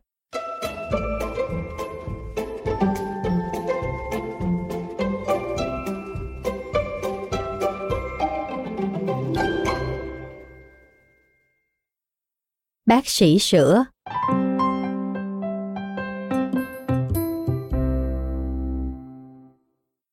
[12.87, 13.85] bác sĩ sữa.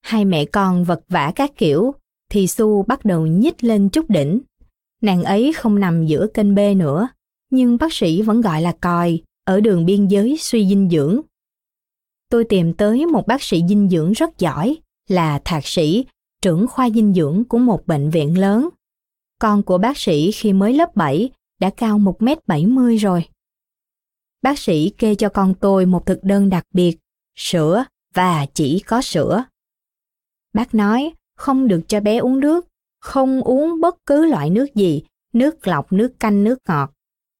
[0.01, 1.93] Hai mẹ con vật vã các kiểu,
[2.31, 4.39] thì su bắt đầu nhích lên chút đỉnh.
[5.01, 7.07] Nàng ấy không nằm giữa kênh b nữa,
[7.51, 11.21] nhưng bác sĩ vẫn gọi là còi, ở đường biên giới suy dinh dưỡng.
[12.29, 14.77] Tôi tìm tới một bác sĩ dinh dưỡng rất giỏi,
[15.07, 16.05] là thạc sĩ,
[16.41, 18.69] trưởng khoa dinh dưỡng của một bệnh viện lớn.
[19.39, 21.29] Con của bác sĩ khi mới lớp 7
[21.59, 23.25] đã cao 1m70 rồi.
[24.41, 26.97] Bác sĩ kê cho con tôi một thực đơn đặc biệt,
[27.35, 29.43] sữa và chỉ có sữa.
[30.53, 32.67] Bác nói không được cho bé uống nước,
[32.99, 36.93] không uống bất cứ loại nước gì, nước lọc, nước canh, nước ngọt.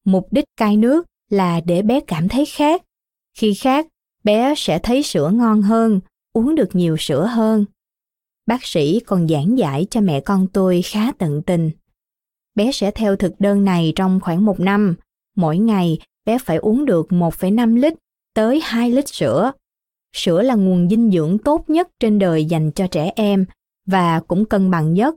[0.06, 2.84] Mục đích cai nước là để bé cảm thấy khát.
[3.38, 3.88] Khi khát,
[4.24, 6.00] bé sẽ thấy sữa ngon hơn,
[6.34, 7.66] uống được nhiều sữa hơn.
[8.46, 11.72] Bác sĩ còn giảng giải cho mẹ con tôi khá tận tình.
[12.56, 14.96] Bé sẽ theo thực đơn này trong khoảng một năm.
[15.36, 17.94] Mỗi ngày, bé phải uống được 1,5 lít
[18.34, 19.52] tới 2 lít sữa.
[20.16, 23.46] Sữa là nguồn dinh dưỡng tốt nhất trên đời dành cho trẻ em
[23.86, 25.16] và cũng cân bằng nhất.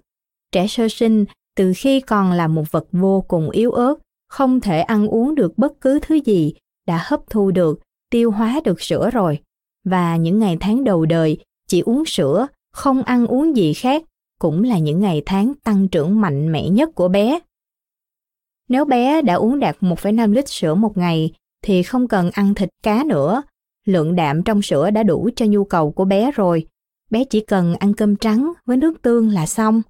[0.52, 1.24] Trẻ sơ sinh
[1.56, 3.94] từ khi còn là một vật vô cùng yếu ớt,
[4.28, 6.54] không thể ăn uống được bất cứ thứ gì,
[6.86, 9.38] đã hấp thu được, tiêu hóa được sữa rồi.
[9.84, 14.04] Và những ngày tháng đầu đời chỉ uống sữa, không ăn uống gì khác,
[14.42, 17.38] cũng là những ngày tháng tăng trưởng mạnh mẽ nhất của bé.
[18.68, 21.32] Nếu bé đã uống đạt 1,5 lít sữa một ngày
[21.64, 23.42] thì không cần ăn thịt cá nữa.
[23.84, 26.66] Lượng đạm trong sữa đã đủ cho nhu cầu của bé rồi.
[27.10, 29.82] Bé chỉ cần ăn cơm trắng với nước tương là xong.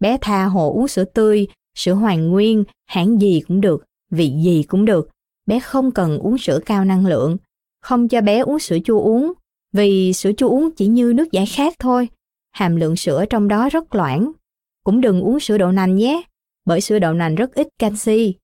[0.00, 4.62] Bé tha hồ uống sữa tươi, sữa hoàn nguyên, hãng gì cũng được, vị gì
[4.62, 5.08] cũng được.
[5.46, 7.36] Bé không cần uống sữa cao năng lượng.
[7.82, 9.32] Không cho bé uống sữa chua uống,
[9.72, 12.08] vì sữa chua uống chỉ như nước giải khát thôi.
[12.54, 14.32] Hàm lượng sữa trong đó rất loãng.
[14.84, 16.22] Cũng đừng uống sữa đậu nành nhé,
[16.64, 18.34] bởi sữa đậu nành rất ít canxi.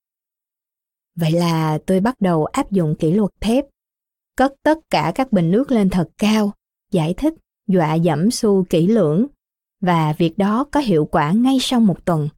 [1.16, 3.64] Vậy là tôi bắt đầu áp dụng kỷ luật thép,
[4.36, 6.52] cất tất cả các bình nước lên thật cao,
[6.92, 7.34] giải thích,
[7.68, 9.26] dọa dẫm su kỹ lưỡng,
[9.80, 12.28] và việc đó có hiệu quả ngay sau một tuần.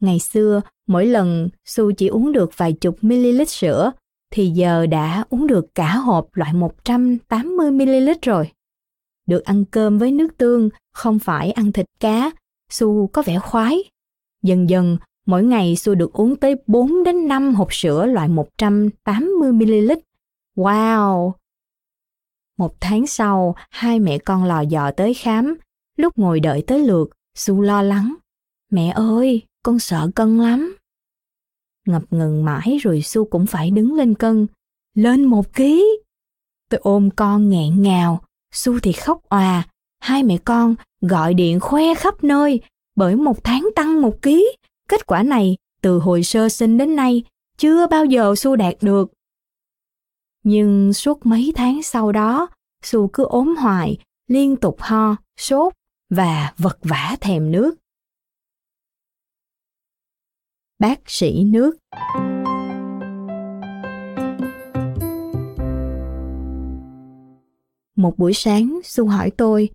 [0.00, 3.92] Ngày xưa, mỗi lần Su chỉ uống được vài chục ml sữa,
[4.32, 8.50] thì giờ đã uống được cả hộp loại 180 ml rồi.
[9.26, 12.30] Được ăn cơm với nước tương, không phải ăn thịt cá,
[12.70, 13.78] Su có vẻ khoái.
[14.42, 19.52] Dần dần, mỗi ngày Su được uống tới 4 đến 5 hộp sữa loại 180
[19.52, 19.92] ml.
[20.56, 21.32] Wow!
[22.58, 25.54] Một tháng sau, hai mẹ con lò dò tới khám.
[25.96, 28.14] Lúc ngồi đợi tới lượt, Su lo lắng.
[28.70, 30.76] Mẹ ơi, con sợ cân lắm.
[31.86, 34.46] Ngập ngừng mãi rồi Su cũng phải đứng lên cân.
[34.94, 35.98] Lên một ký.
[36.70, 39.68] Tôi ôm con nghẹn ngào, Su thì khóc òa.
[40.00, 42.60] Hai mẹ con gọi điện khoe khắp nơi
[42.96, 44.56] bởi một tháng tăng một ký.
[44.88, 47.22] Kết quả này từ hồi sơ sinh đến nay
[47.56, 49.12] chưa bao giờ Su đạt được.
[50.42, 52.48] Nhưng suốt mấy tháng sau đó,
[52.82, 55.72] Su cứ ốm hoài, liên tục ho, sốt
[56.10, 57.74] và vật vã thèm nước.
[60.78, 61.76] Bác sĩ nước
[68.06, 69.70] Một buổi sáng, Su hỏi tôi,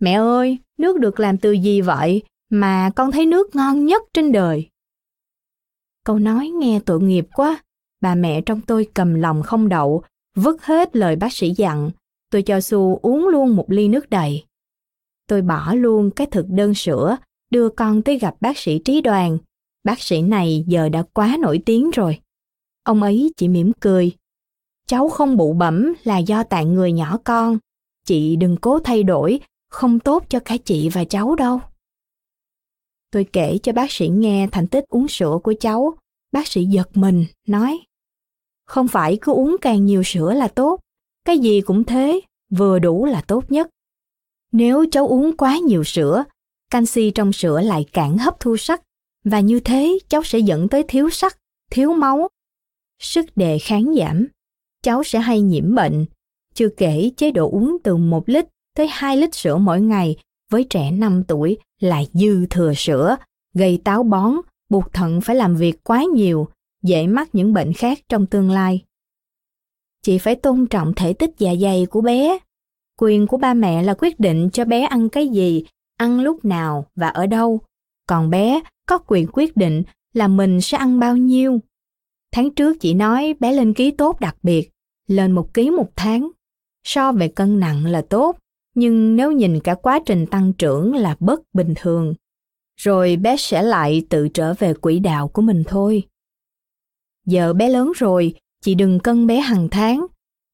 [0.00, 4.32] Mẹ ơi, nước được làm từ gì vậy mà con thấy nước ngon nhất trên
[4.32, 4.68] đời?
[6.04, 7.64] Câu nói nghe tội nghiệp quá,
[8.00, 10.02] bà mẹ trong tôi cầm lòng không đậu,
[10.36, 11.90] vứt hết lời bác sĩ dặn,
[12.30, 14.44] tôi cho Su uống luôn một ly nước đầy.
[15.28, 17.16] Tôi bỏ luôn cái thực đơn sữa,
[17.50, 19.38] đưa con tới gặp bác sĩ trí đoàn.
[19.84, 22.18] Bác sĩ này giờ đã quá nổi tiếng rồi.
[22.82, 24.12] Ông ấy chỉ mỉm cười.
[24.86, 27.58] Cháu không bụ bẩm là do tạng người nhỏ con.
[28.06, 31.60] Chị đừng cố thay đổi, không tốt cho cả chị và cháu đâu.
[33.10, 35.94] Tôi kể cho bác sĩ nghe thành tích uống sữa của cháu.
[36.32, 37.80] Bác sĩ giật mình, nói
[38.66, 40.80] Không phải cứ uống càng nhiều sữa là tốt,
[41.24, 42.20] cái gì cũng thế,
[42.50, 43.68] vừa đủ là tốt nhất.
[44.52, 46.24] Nếu cháu uống quá nhiều sữa,
[46.70, 48.82] canxi trong sữa lại cản hấp thu sắt,
[49.24, 51.36] và như thế cháu sẽ dẫn tới thiếu sắt,
[51.70, 52.28] thiếu máu.
[52.98, 54.26] Sức đề kháng giảm,
[54.86, 56.06] cháu sẽ hay nhiễm bệnh,
[56.54, 58.46] chưa kể chế độ uống từ 1 lít
[58.76, 60.16] tới 2 lít sữa mỗi ngày
[60.50, 63.16] với trẻ 5 tuổi là dư thừa sữa,
[63.54, 64.32] gây táo bón,
[64.68, 66.48] buộc thận phải làm việc quá nhiều,
[66.82, 68.84] dễ mắc những bệnh khác trong tương lai.
[70.02, 72.38] Chị phải tôn trọng thể tích dạ dày của bé.
[73.00, 75.64] Quyền của ba mẹ là quyết định cho bé ăn cái gì,
[75.96, 77.60] ăn lúc nào và ở đâu.
[78.08, 81.60] Còn bé có quyền quyết định là mình sẽ ăn bao nhiêu.
[82.32, 84.70] Tháng trước chị nói bé lên ký tốt đặc biệt,
[85.06, 86.30] lên một ký một tháng.
[86.84, 88.36] So về cân nặng là tốt,
[88.74, 92.14] nhưng nếu nhìn cả quá trình tăng trưởng là bất bình thường.
[92.80, 96.02] Rồi bé sẽ lại tự trở về quỹ đạo của mình thôi.
[97.26, 100.06] Giờ bé lớn rồi, chị đừng cân bé hàng tháng.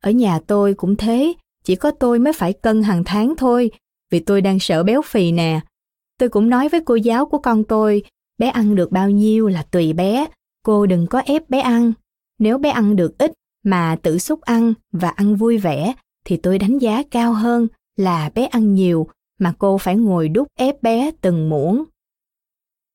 [0.04, 1.32] Ở nhà tôi cũng thế,
[1.64, 3.70] chỉ có tôi mới phải cân hàng tháng thôi,
[4.10, 5.60] vì tôi đang sợ béo phì nè.
[6.18, 8.02] Tôi cũng nói với cô giáo của con tôi,
[8.38, 10.26] bé ăn được bao nhiêu là tùy bé,
[10.64, 11.92] cô đừng có ép bé ăn.
[12.38, 13.32] Nếu bé ăn được ít
[13.62, 15.94] mà tự xúc ăn và ăn vui vẻ
[16.24, 19.06] thì tôi đánh giá cao hơn là bé ăn nhiều
[19.38, 21.84] mà cô phải ngồi đút ép bé từng muỗng.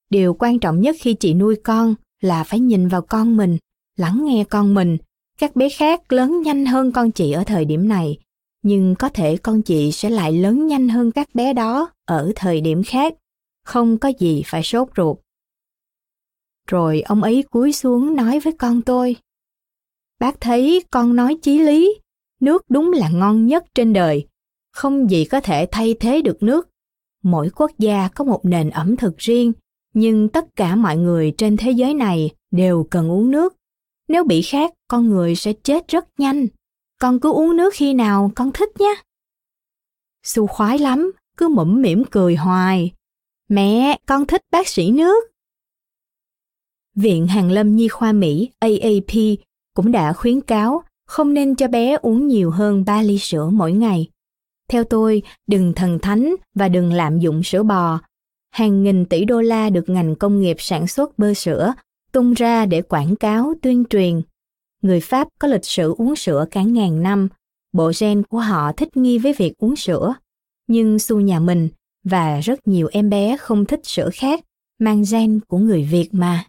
[0.09, 3.57] Điều quan trọng nhất khi chị nuôi con là phải nhìn vào con mình,
[3.97, 4.97] lắng nghe con mình.
[5.39, 8.18] Các bé khác lớn nhanh hơn con chị ở thời điểm này,
[8.61, 12.61] nhưng có thể con chị sẽ lại lớn nhanh hơn các bé đó ở thời
[12.61, 13.13] điểm khác.
[13.65, 15.18] Không có gì phải sốt ruột.
[16.68, 19.15] Rồi ông ấy cúi xuống nói với con tôi.
[20.20, 21.99] Bác thấy con nói chí lý,
[22.39, 24.28] nước đúng là ngon nhất trên đời.
[24.74, 26.70] Không gì có thể thay thế được nước.
[27.24, 29.53] mỗi quốc gia có một nền ẩm thực riêng
[29.93, 33.55] nhưng tất cả mọi người trên thế giới này đều cần uống nước.
[34.07, 36.47] Nếu bị khát con người sẽ chết rất nhanh.
[36.99, 38.95] Con cứ uống nước khi nào con thích nhé.
[40.24, 42.91] Su khoái lắm cứ mũm mỉm cười hoài.
[43.49, 45.24] Mẹ con thích bác sĩ nước.
[46.95, 49.38] Viện Hàn Lâm Nhi khoa Mỹ AAP
[49.78, 53.71] cũng đã khuyến cáo không nên cho bé uống nhiều hơn 3 ly sữa mỗi
[53.71, 54.07] ngày.
[54.69, 57.99] Theo tôi, đừng thần thánh và đừng lạm dụng sữa bò.
[58.51, 61.73] Hàng nghìn tỷ đô la được ngành công nghiệp sản xuất bơ sữa
[62.11, 64.21] tung ra để quảng cáo, tuyên truyền.
[64.82, 67.28] Người Pháp có lịch sử uống sữa cả ngàn năm,
[67.73, 70.13] bộ gen của họ thích nghi với việc uống sữa.
[70.67, 71.69] Nhưng xu nhà mình
[72.03, 74.43] và rất nhiều em bé không thích sữa khác,
[74.80, 76.45] mang gen của người Việt mà.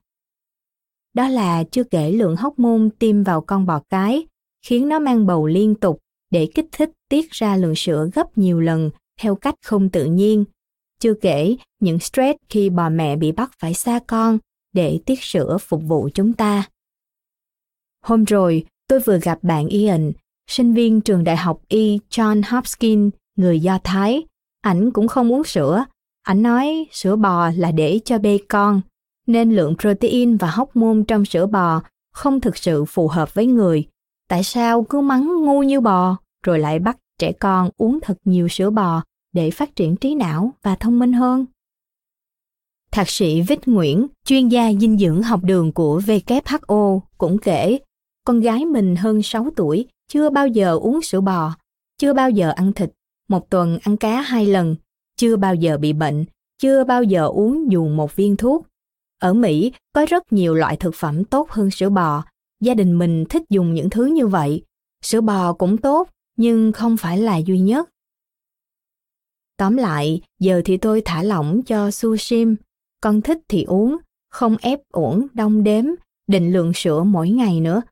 [1.18, 4.26] Đó là chưa kể lượng hóc môn tiêm vào con bò cái,
[4.66, 5.98] khiến nó mang bầu liên tục
[6.30, 8.90] để kích thích tiết ra lượng sữa gấp nhiều lần
[9.20, 10.44] theo cách không tự nhiên.
[11.00, 14.38] Chưa kể những stress khi bò mẹ bị bắt phải xa con
[14.72, 16.68] để tiết sữa phục vụ chúng ta.
[18.04, 20.12] Hôm rồi, tôi vừa gặp bạn Ian,
[20.50, 24.22] sinh viên trường đại học Y John Hopkins, người Do Thái.
[24.60, 25.84] Ảnh cũng không uống sữa.
[26.22, 28.80] Ảnh nói sữa bò là để cho bê con,
[29.28, 33.46] nên lượng protein và hóc môn trong sữa bò không thực sự phù hợp với
[33.46, 33.88] người.
[34.28, 38.48] Tại sao cứ mắng ngu như bò, rồi lại bắt trẻ con uống thật nhiều
[38.48, 39.02] sữa bò
[39.32, 41.46] để phát triển trí não và thông minh hơn?
[42.90, 47.78] Thạc sĩ Vích Nguyễn, chuyên gia dinh dưỡng học đường của WHO, cũng kể,
[48.24, 51.54] con gái mình hơn 6 tuổi, chưa bao giờ uống sữa bò,
[51.98, 52.90] chưa bao giờ ăn thịt,
[53.28, 54.76] một tuần ăn cá hai lần,
[55.16, 56.24] chưa bao giờ bị bệnh,
[56.58, 58.66] chưa bao giờ uống dù một viên thuốc.
[59.18, 62.24] Ở Mỹ có rất nhiều loại thực phẩm tốt hơn sữa bò,
[62.60, 64.62] gia đình mình thích dùng những thứ như vậy.
[65.02, 67.88] Sữa bò cũng tốt, nhưng không phải là duy nhất.
[69.56, 72.56] Tóm lại, giờ thì tôi thả lỏng cho sushim,
[73.00, 73.96] con thích thì uống,
[74.30, 75.84] không ép uổng đong đếm,
[76.26, 77.82] định lượng sữa mỗi ngày nữa.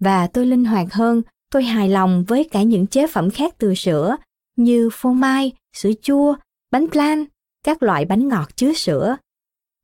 [0.00, 3.74] Và tôi linh hoạt hơn, tôi hài lòng với cả những chế phẩm khác từ
[3.74, 4.16] sữa
[4.56, 6.34] như phô mai, sữa chua,
[6.70, 7.24] bánh plan,
[7.62, 9.16] các loại bánh ngọt chứa sữa.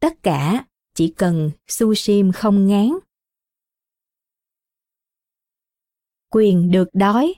[0.03, 2.89] Tất cả, chỉ cần sushim không ngán.
[6.31, 7.35] Quyền được đói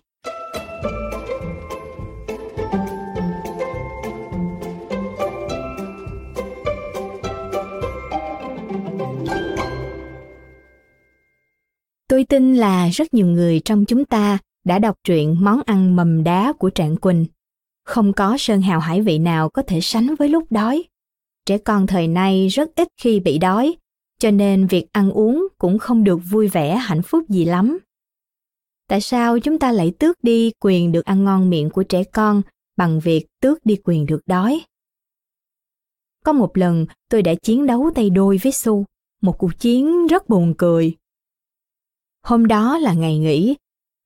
[12.08, 16.24] Tôi tin là rất nhiều người trong chúng ta đã đọc truyện Món ăn mầm
[16.24, 17.26] đá của Trạng Quỳnh.
[17.84, 20.84] Không có sơn hào hải vị nào có thể sánh với lúc đói.
[21.46, 23.76] Trẻ con thời nay rất ít khi bị đói,
[24.18, 27.78] cho nên việc ăn uống cũng không được vui vẻ hạnh phúc gì lắm.
[28.88, 32.42] Tại sao chúng ta lại tước đi quyền được ăn ngon miệng của trẻ con
[32.76, 34.60] bằng việc tước đi quyền được đói?
[36.24, 38.84] Có một lần tôi đã chiến đấu tay đôi với Su,
[39.22, 40.96] một cuộc chiến rất buồn cười.
[42.22, 43.56] Hôm đó là ngày nghỉ.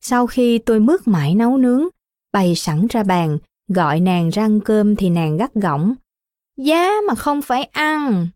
[0.01, 1.89] Sau khi tôi mướt mãi nấu nướng,
[2.33, 5.95] bày sẵn ra bàn, gọi nàng ra ăn cơm thì nàng gắt gỏng.
[6.59, 8.29] Giá mà không phải ăn.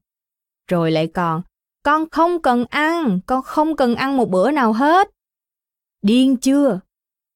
[0.68, 1.42] Rồi lại còn,
[1.82, 5.10] con không cần ăn, con không cần ăn một bữa nào hết.
[6.02, 6.80] Điên chưa?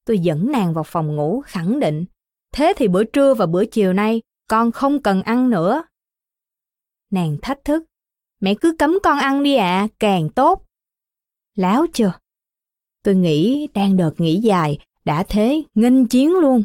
[0.04, 2.04] Tôi dẫn nàng vào phòng ngủ khẳng định.
[2.52, 5.82] Thế thì bữa trưa và bữa chiều nay con không cần ăn nữa.
[7.10, 7.84] Nàng thách thức.
[8.40, 10.66] Mẹ cứ cấm con ăn đi ạ, à, càng tốt.
[11.54, 12.12] Láo chưa?
[13.02, 16.64] Tôi nghĩ đang đợt nghỉ dài, đã thế nghênh chiến luôn.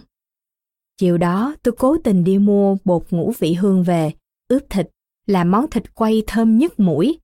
[1.01, 4.11] Chiều đó tôi cố tình đi mua bột ngũ vị hương về,
[4.47, 4.87] ướp thịt,
[5.27, 7.19] làm món thịt quay thơm nhất mũi.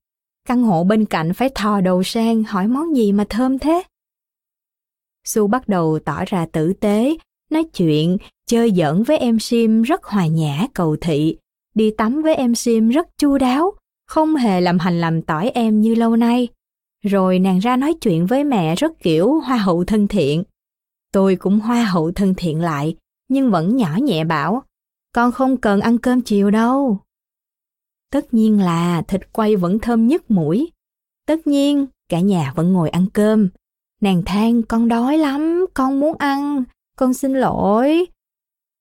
[0.48, 3.82] Căn hộ bên cạnh phải thò đầu sang hỏi món gì mà thơm thế.
[5.24, 7.16] Su bắt đầu tỏ ra tử tế,
[7.50, 8.16] nói chuyện,
[8.46, 11.36] chơi giỡn với em Sim rất hòa nhã cầu thị,
[11.74, 13.72] đi tắm với em Sim rất chu đáo,
[14.06, 16.48] không hề làm hành làm tỏi em như lâu nay.
[17.04, 20.44] Rồi nàng ra nói chuyện với mẹ rất kiểu hoa hậu thân thiện.
[21.12, 22.96] Tôi cũng hoa hậu thân thiện lại,
[23.28, 24.62] nhưng vẫn nhỏ nhẹ bảo,
[25.12, 26.98] con không cần ăn cơm chiều đâu.
[28.12, 30.72] Tất nhiên là thịt quay vẫn thơm nhất mũi.
[31.26, 33.48] Tất nhiên, cả nhà vẫn ngồi ăn cơm.
[34.00, 36.64] Nàng than con đói lắm, con muốn ăn,
[36.96, 38.06] con xin lỗi.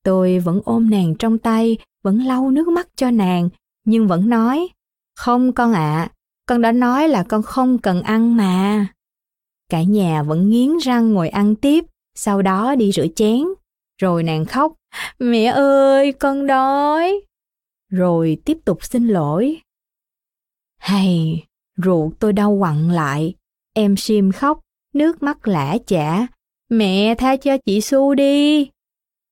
[0.03, 3.49] Tôi vẫn ôm nàng trong tay, vẫn lau nước mắt cho nàng,
[3.85, 4.67] nhưng vẫn nói,
[5.15, 6.11] không con ạ, à,
[6.45, 8.87] con đã nói là con không cần ăn mà.
[9.69, 11.85] Cả nhà vẫn nghiến răng ngồi ăn tiếp,
[12.15, 13.43] sau đó đi rửa chén.
[14.01, 14.73] Rồi nàng khóc,
[15.19, 17.21] mẹ ơi, con đói.
[17.91, 19.61] Rồi tiếp tục xin lỗi.
[20.77, 21.43] Hay,
[21.77, 23.35] ruột tôi đau quặn lại.
[23.73, 24.59] Em Sim khóc,
[24.93, 26.27] nước mắt lã chả.
[26.69, 28.69] Mẹ tha cho chị Su đi.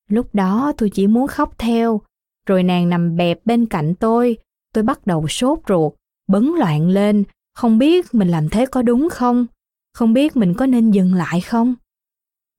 [0.10, 2.02] Lúc đó tôi chỉ muốn khóc theo.
[2.46, 4.38] rồi nàng nằm bẹp bên cạnh tôi.
[4.74, 5.94] Tôi bắt đầu sốt ruột,
[6.28, 9.46] bấn loạn lên, không biết mình làm thế có đúng không?
[9.94, 11.76] Không biết mình có nên dừng lại không?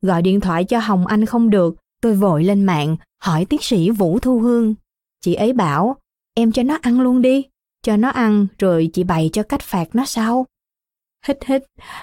[0.02, 3.90] Gọi điện thoại cho Hồng Anh không được, tôi vội lên mạng hỏi tiến sĩ
[3.90, 4.74] Vũ Thu Hương.
[5.20, 5.96] Chị ấy bảo,
[6.34, 7.44] em cho nó ăn luôn đi,
[7.82, 10.46] cho nó ăn rồi chị bày cho cách phạt nó sau.
[11.26, 11.62] Hít hít,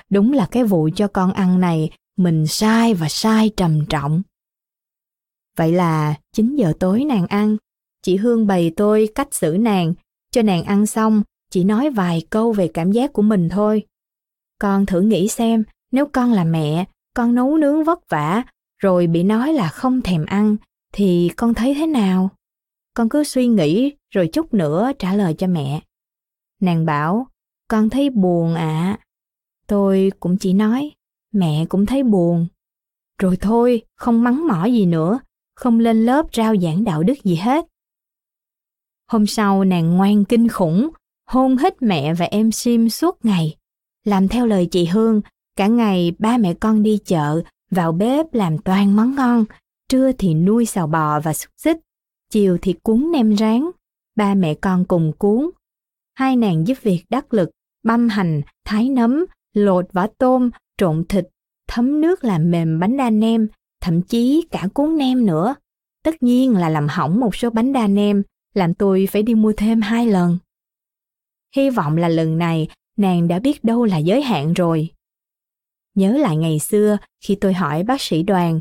[0.10, 4.22] đúng là cái vụ cho con ăn này mình sai và sai trầm trọng.
[5.58, 7.58] Vậy là 9 giờ tối nàng ăn,
[8.02, 9.94] chị Hương bày tôi cách xử nàng,
[10.32, 13.86] cho nàng ăn xong, chỉ nói vài câu về cảm giác của mình thôi.
[14.60, 16.86] Con thử nghĩ xem, nếu con là mẹ,
[17.16, 18.44] con nấu nướng vất vả,
[18.84, 20.56] rồi bị nói là không thèm ăn,
[20.94, 22.30] thì con thấy thế nào?
[22.94, 25.82] Con cứ suy nghĩ rồi chút nữa trả lời cho mẹ.
[26.62, 27.28] Nàng bảo,
[27.68, 28.98] con thấy buồn ạ.
[29.00, 29.00] À.
[29.68, 30.92] Tôi cũng chỉ nói,
[31.34, 32.48] mẹ cũng thấy buồn.
[33.22, 35.20] Rồi thôi, không mắng mỏ gì nữa,
[35.56, 37.66] không lên lớp rao giảng đạo đức gì hết.
[39.12, 40.90] Hôm sau nàng ngoan kinh khủng,
[41.30, 43.56] hôn hết mẹ và em Sim suốt ngày.
[44.04, 45.22] Làm theo lời chị Hương,
[45.56, 47.44] cả ngày ba mẹ con đi chợ,
[47.74, 49.46] vào bếp làm toàn món ngon,
[49.90, 51.78] trưa thì nuôi xào bò và xúc xích,
[52.30, 53.70] chiều thì cuốn nem rán,
[54.16, 55.50] ba mẹ con cùng cuốn.
[56.14, 57.50] Hai nàng giúp việc đắc lực,
[57.84, 61.28] băm hành, thái nấm, lột vỏ tôm, trộn thịt,
[61.68, 63.48] thấm nước làm mềm bánh đa nem,
[63.82, 65.56] thậm chí cả cuốn nem nữa.
[66.04, 69.54] Tất nhiên là làm hỏng một số bánh đa nem, làm tôi phải đi mua
[69.58, 70.38] thêm hai lần.
[71.56, 72.68] Hy vọng là lần này
[72.98, 74.90] nàng đã biết đâu là giới hạn rồi.
[75.96, 78.60] Nhớ lại ngày xưa khi tôi hỏi bác sĩ đoàn,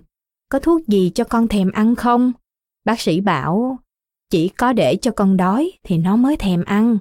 [0.49, 2.33] có thuốc gì cho con thèm ăn không?
[2.85, 3.79] Bác sĩ bảo,
[4.31, 6.99] chỉ có để cho con đói thì nó mới thèm ăn.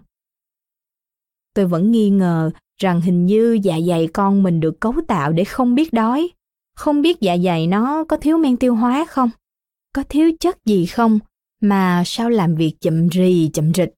[1.53, 2.51] Tôi vẫn nghi ngờ
[2.81, 6.29] rằng hình như dạ dày con mình được cấu tạo để không biết đói.
[6.75, 9.29] Không biết dạ dày nó có thiếu men tiêu hóa không?
[9.93, 11.19] Có thiếu chất gì không?
[11.61, 13.93] Mà sao làm việc chậm rì chậm rịch?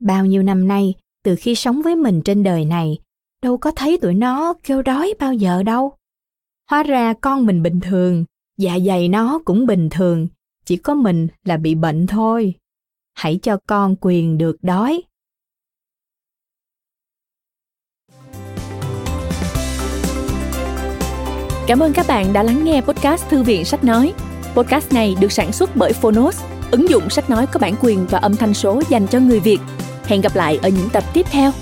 [0.00, 0.94] Bao nhiêu năm nay,
[1.24, 2.98] từ khi sống với mình trên đời này,
[3.42, 5.92] đâu có thấy tụi nó kêu đói bao giờ đâu.
[6.70, 8.24] Hóa ra con mình bình thường,
[8.58, 10.28] dạ dày nó cũng bình thường,
[10.64, 12.54] chỉ có mình là bị bệnh thôi.
[13.14, 15.02] Hãy cho con quyền được đói.
[21.66, 24.12] Cảm ơn các bạn đã lắng nghe podcast Thư viện Sách Nói.
[24.54, 28.18] Podcast này được sản xuất bởi Phonos, ứng dụng sách nói có bản quyền và
[28.18, 29.58] âm thanh số dành cho người Việt.
[30.04, 31.52] Hẹn gặp lại ở những tập tiếp theo.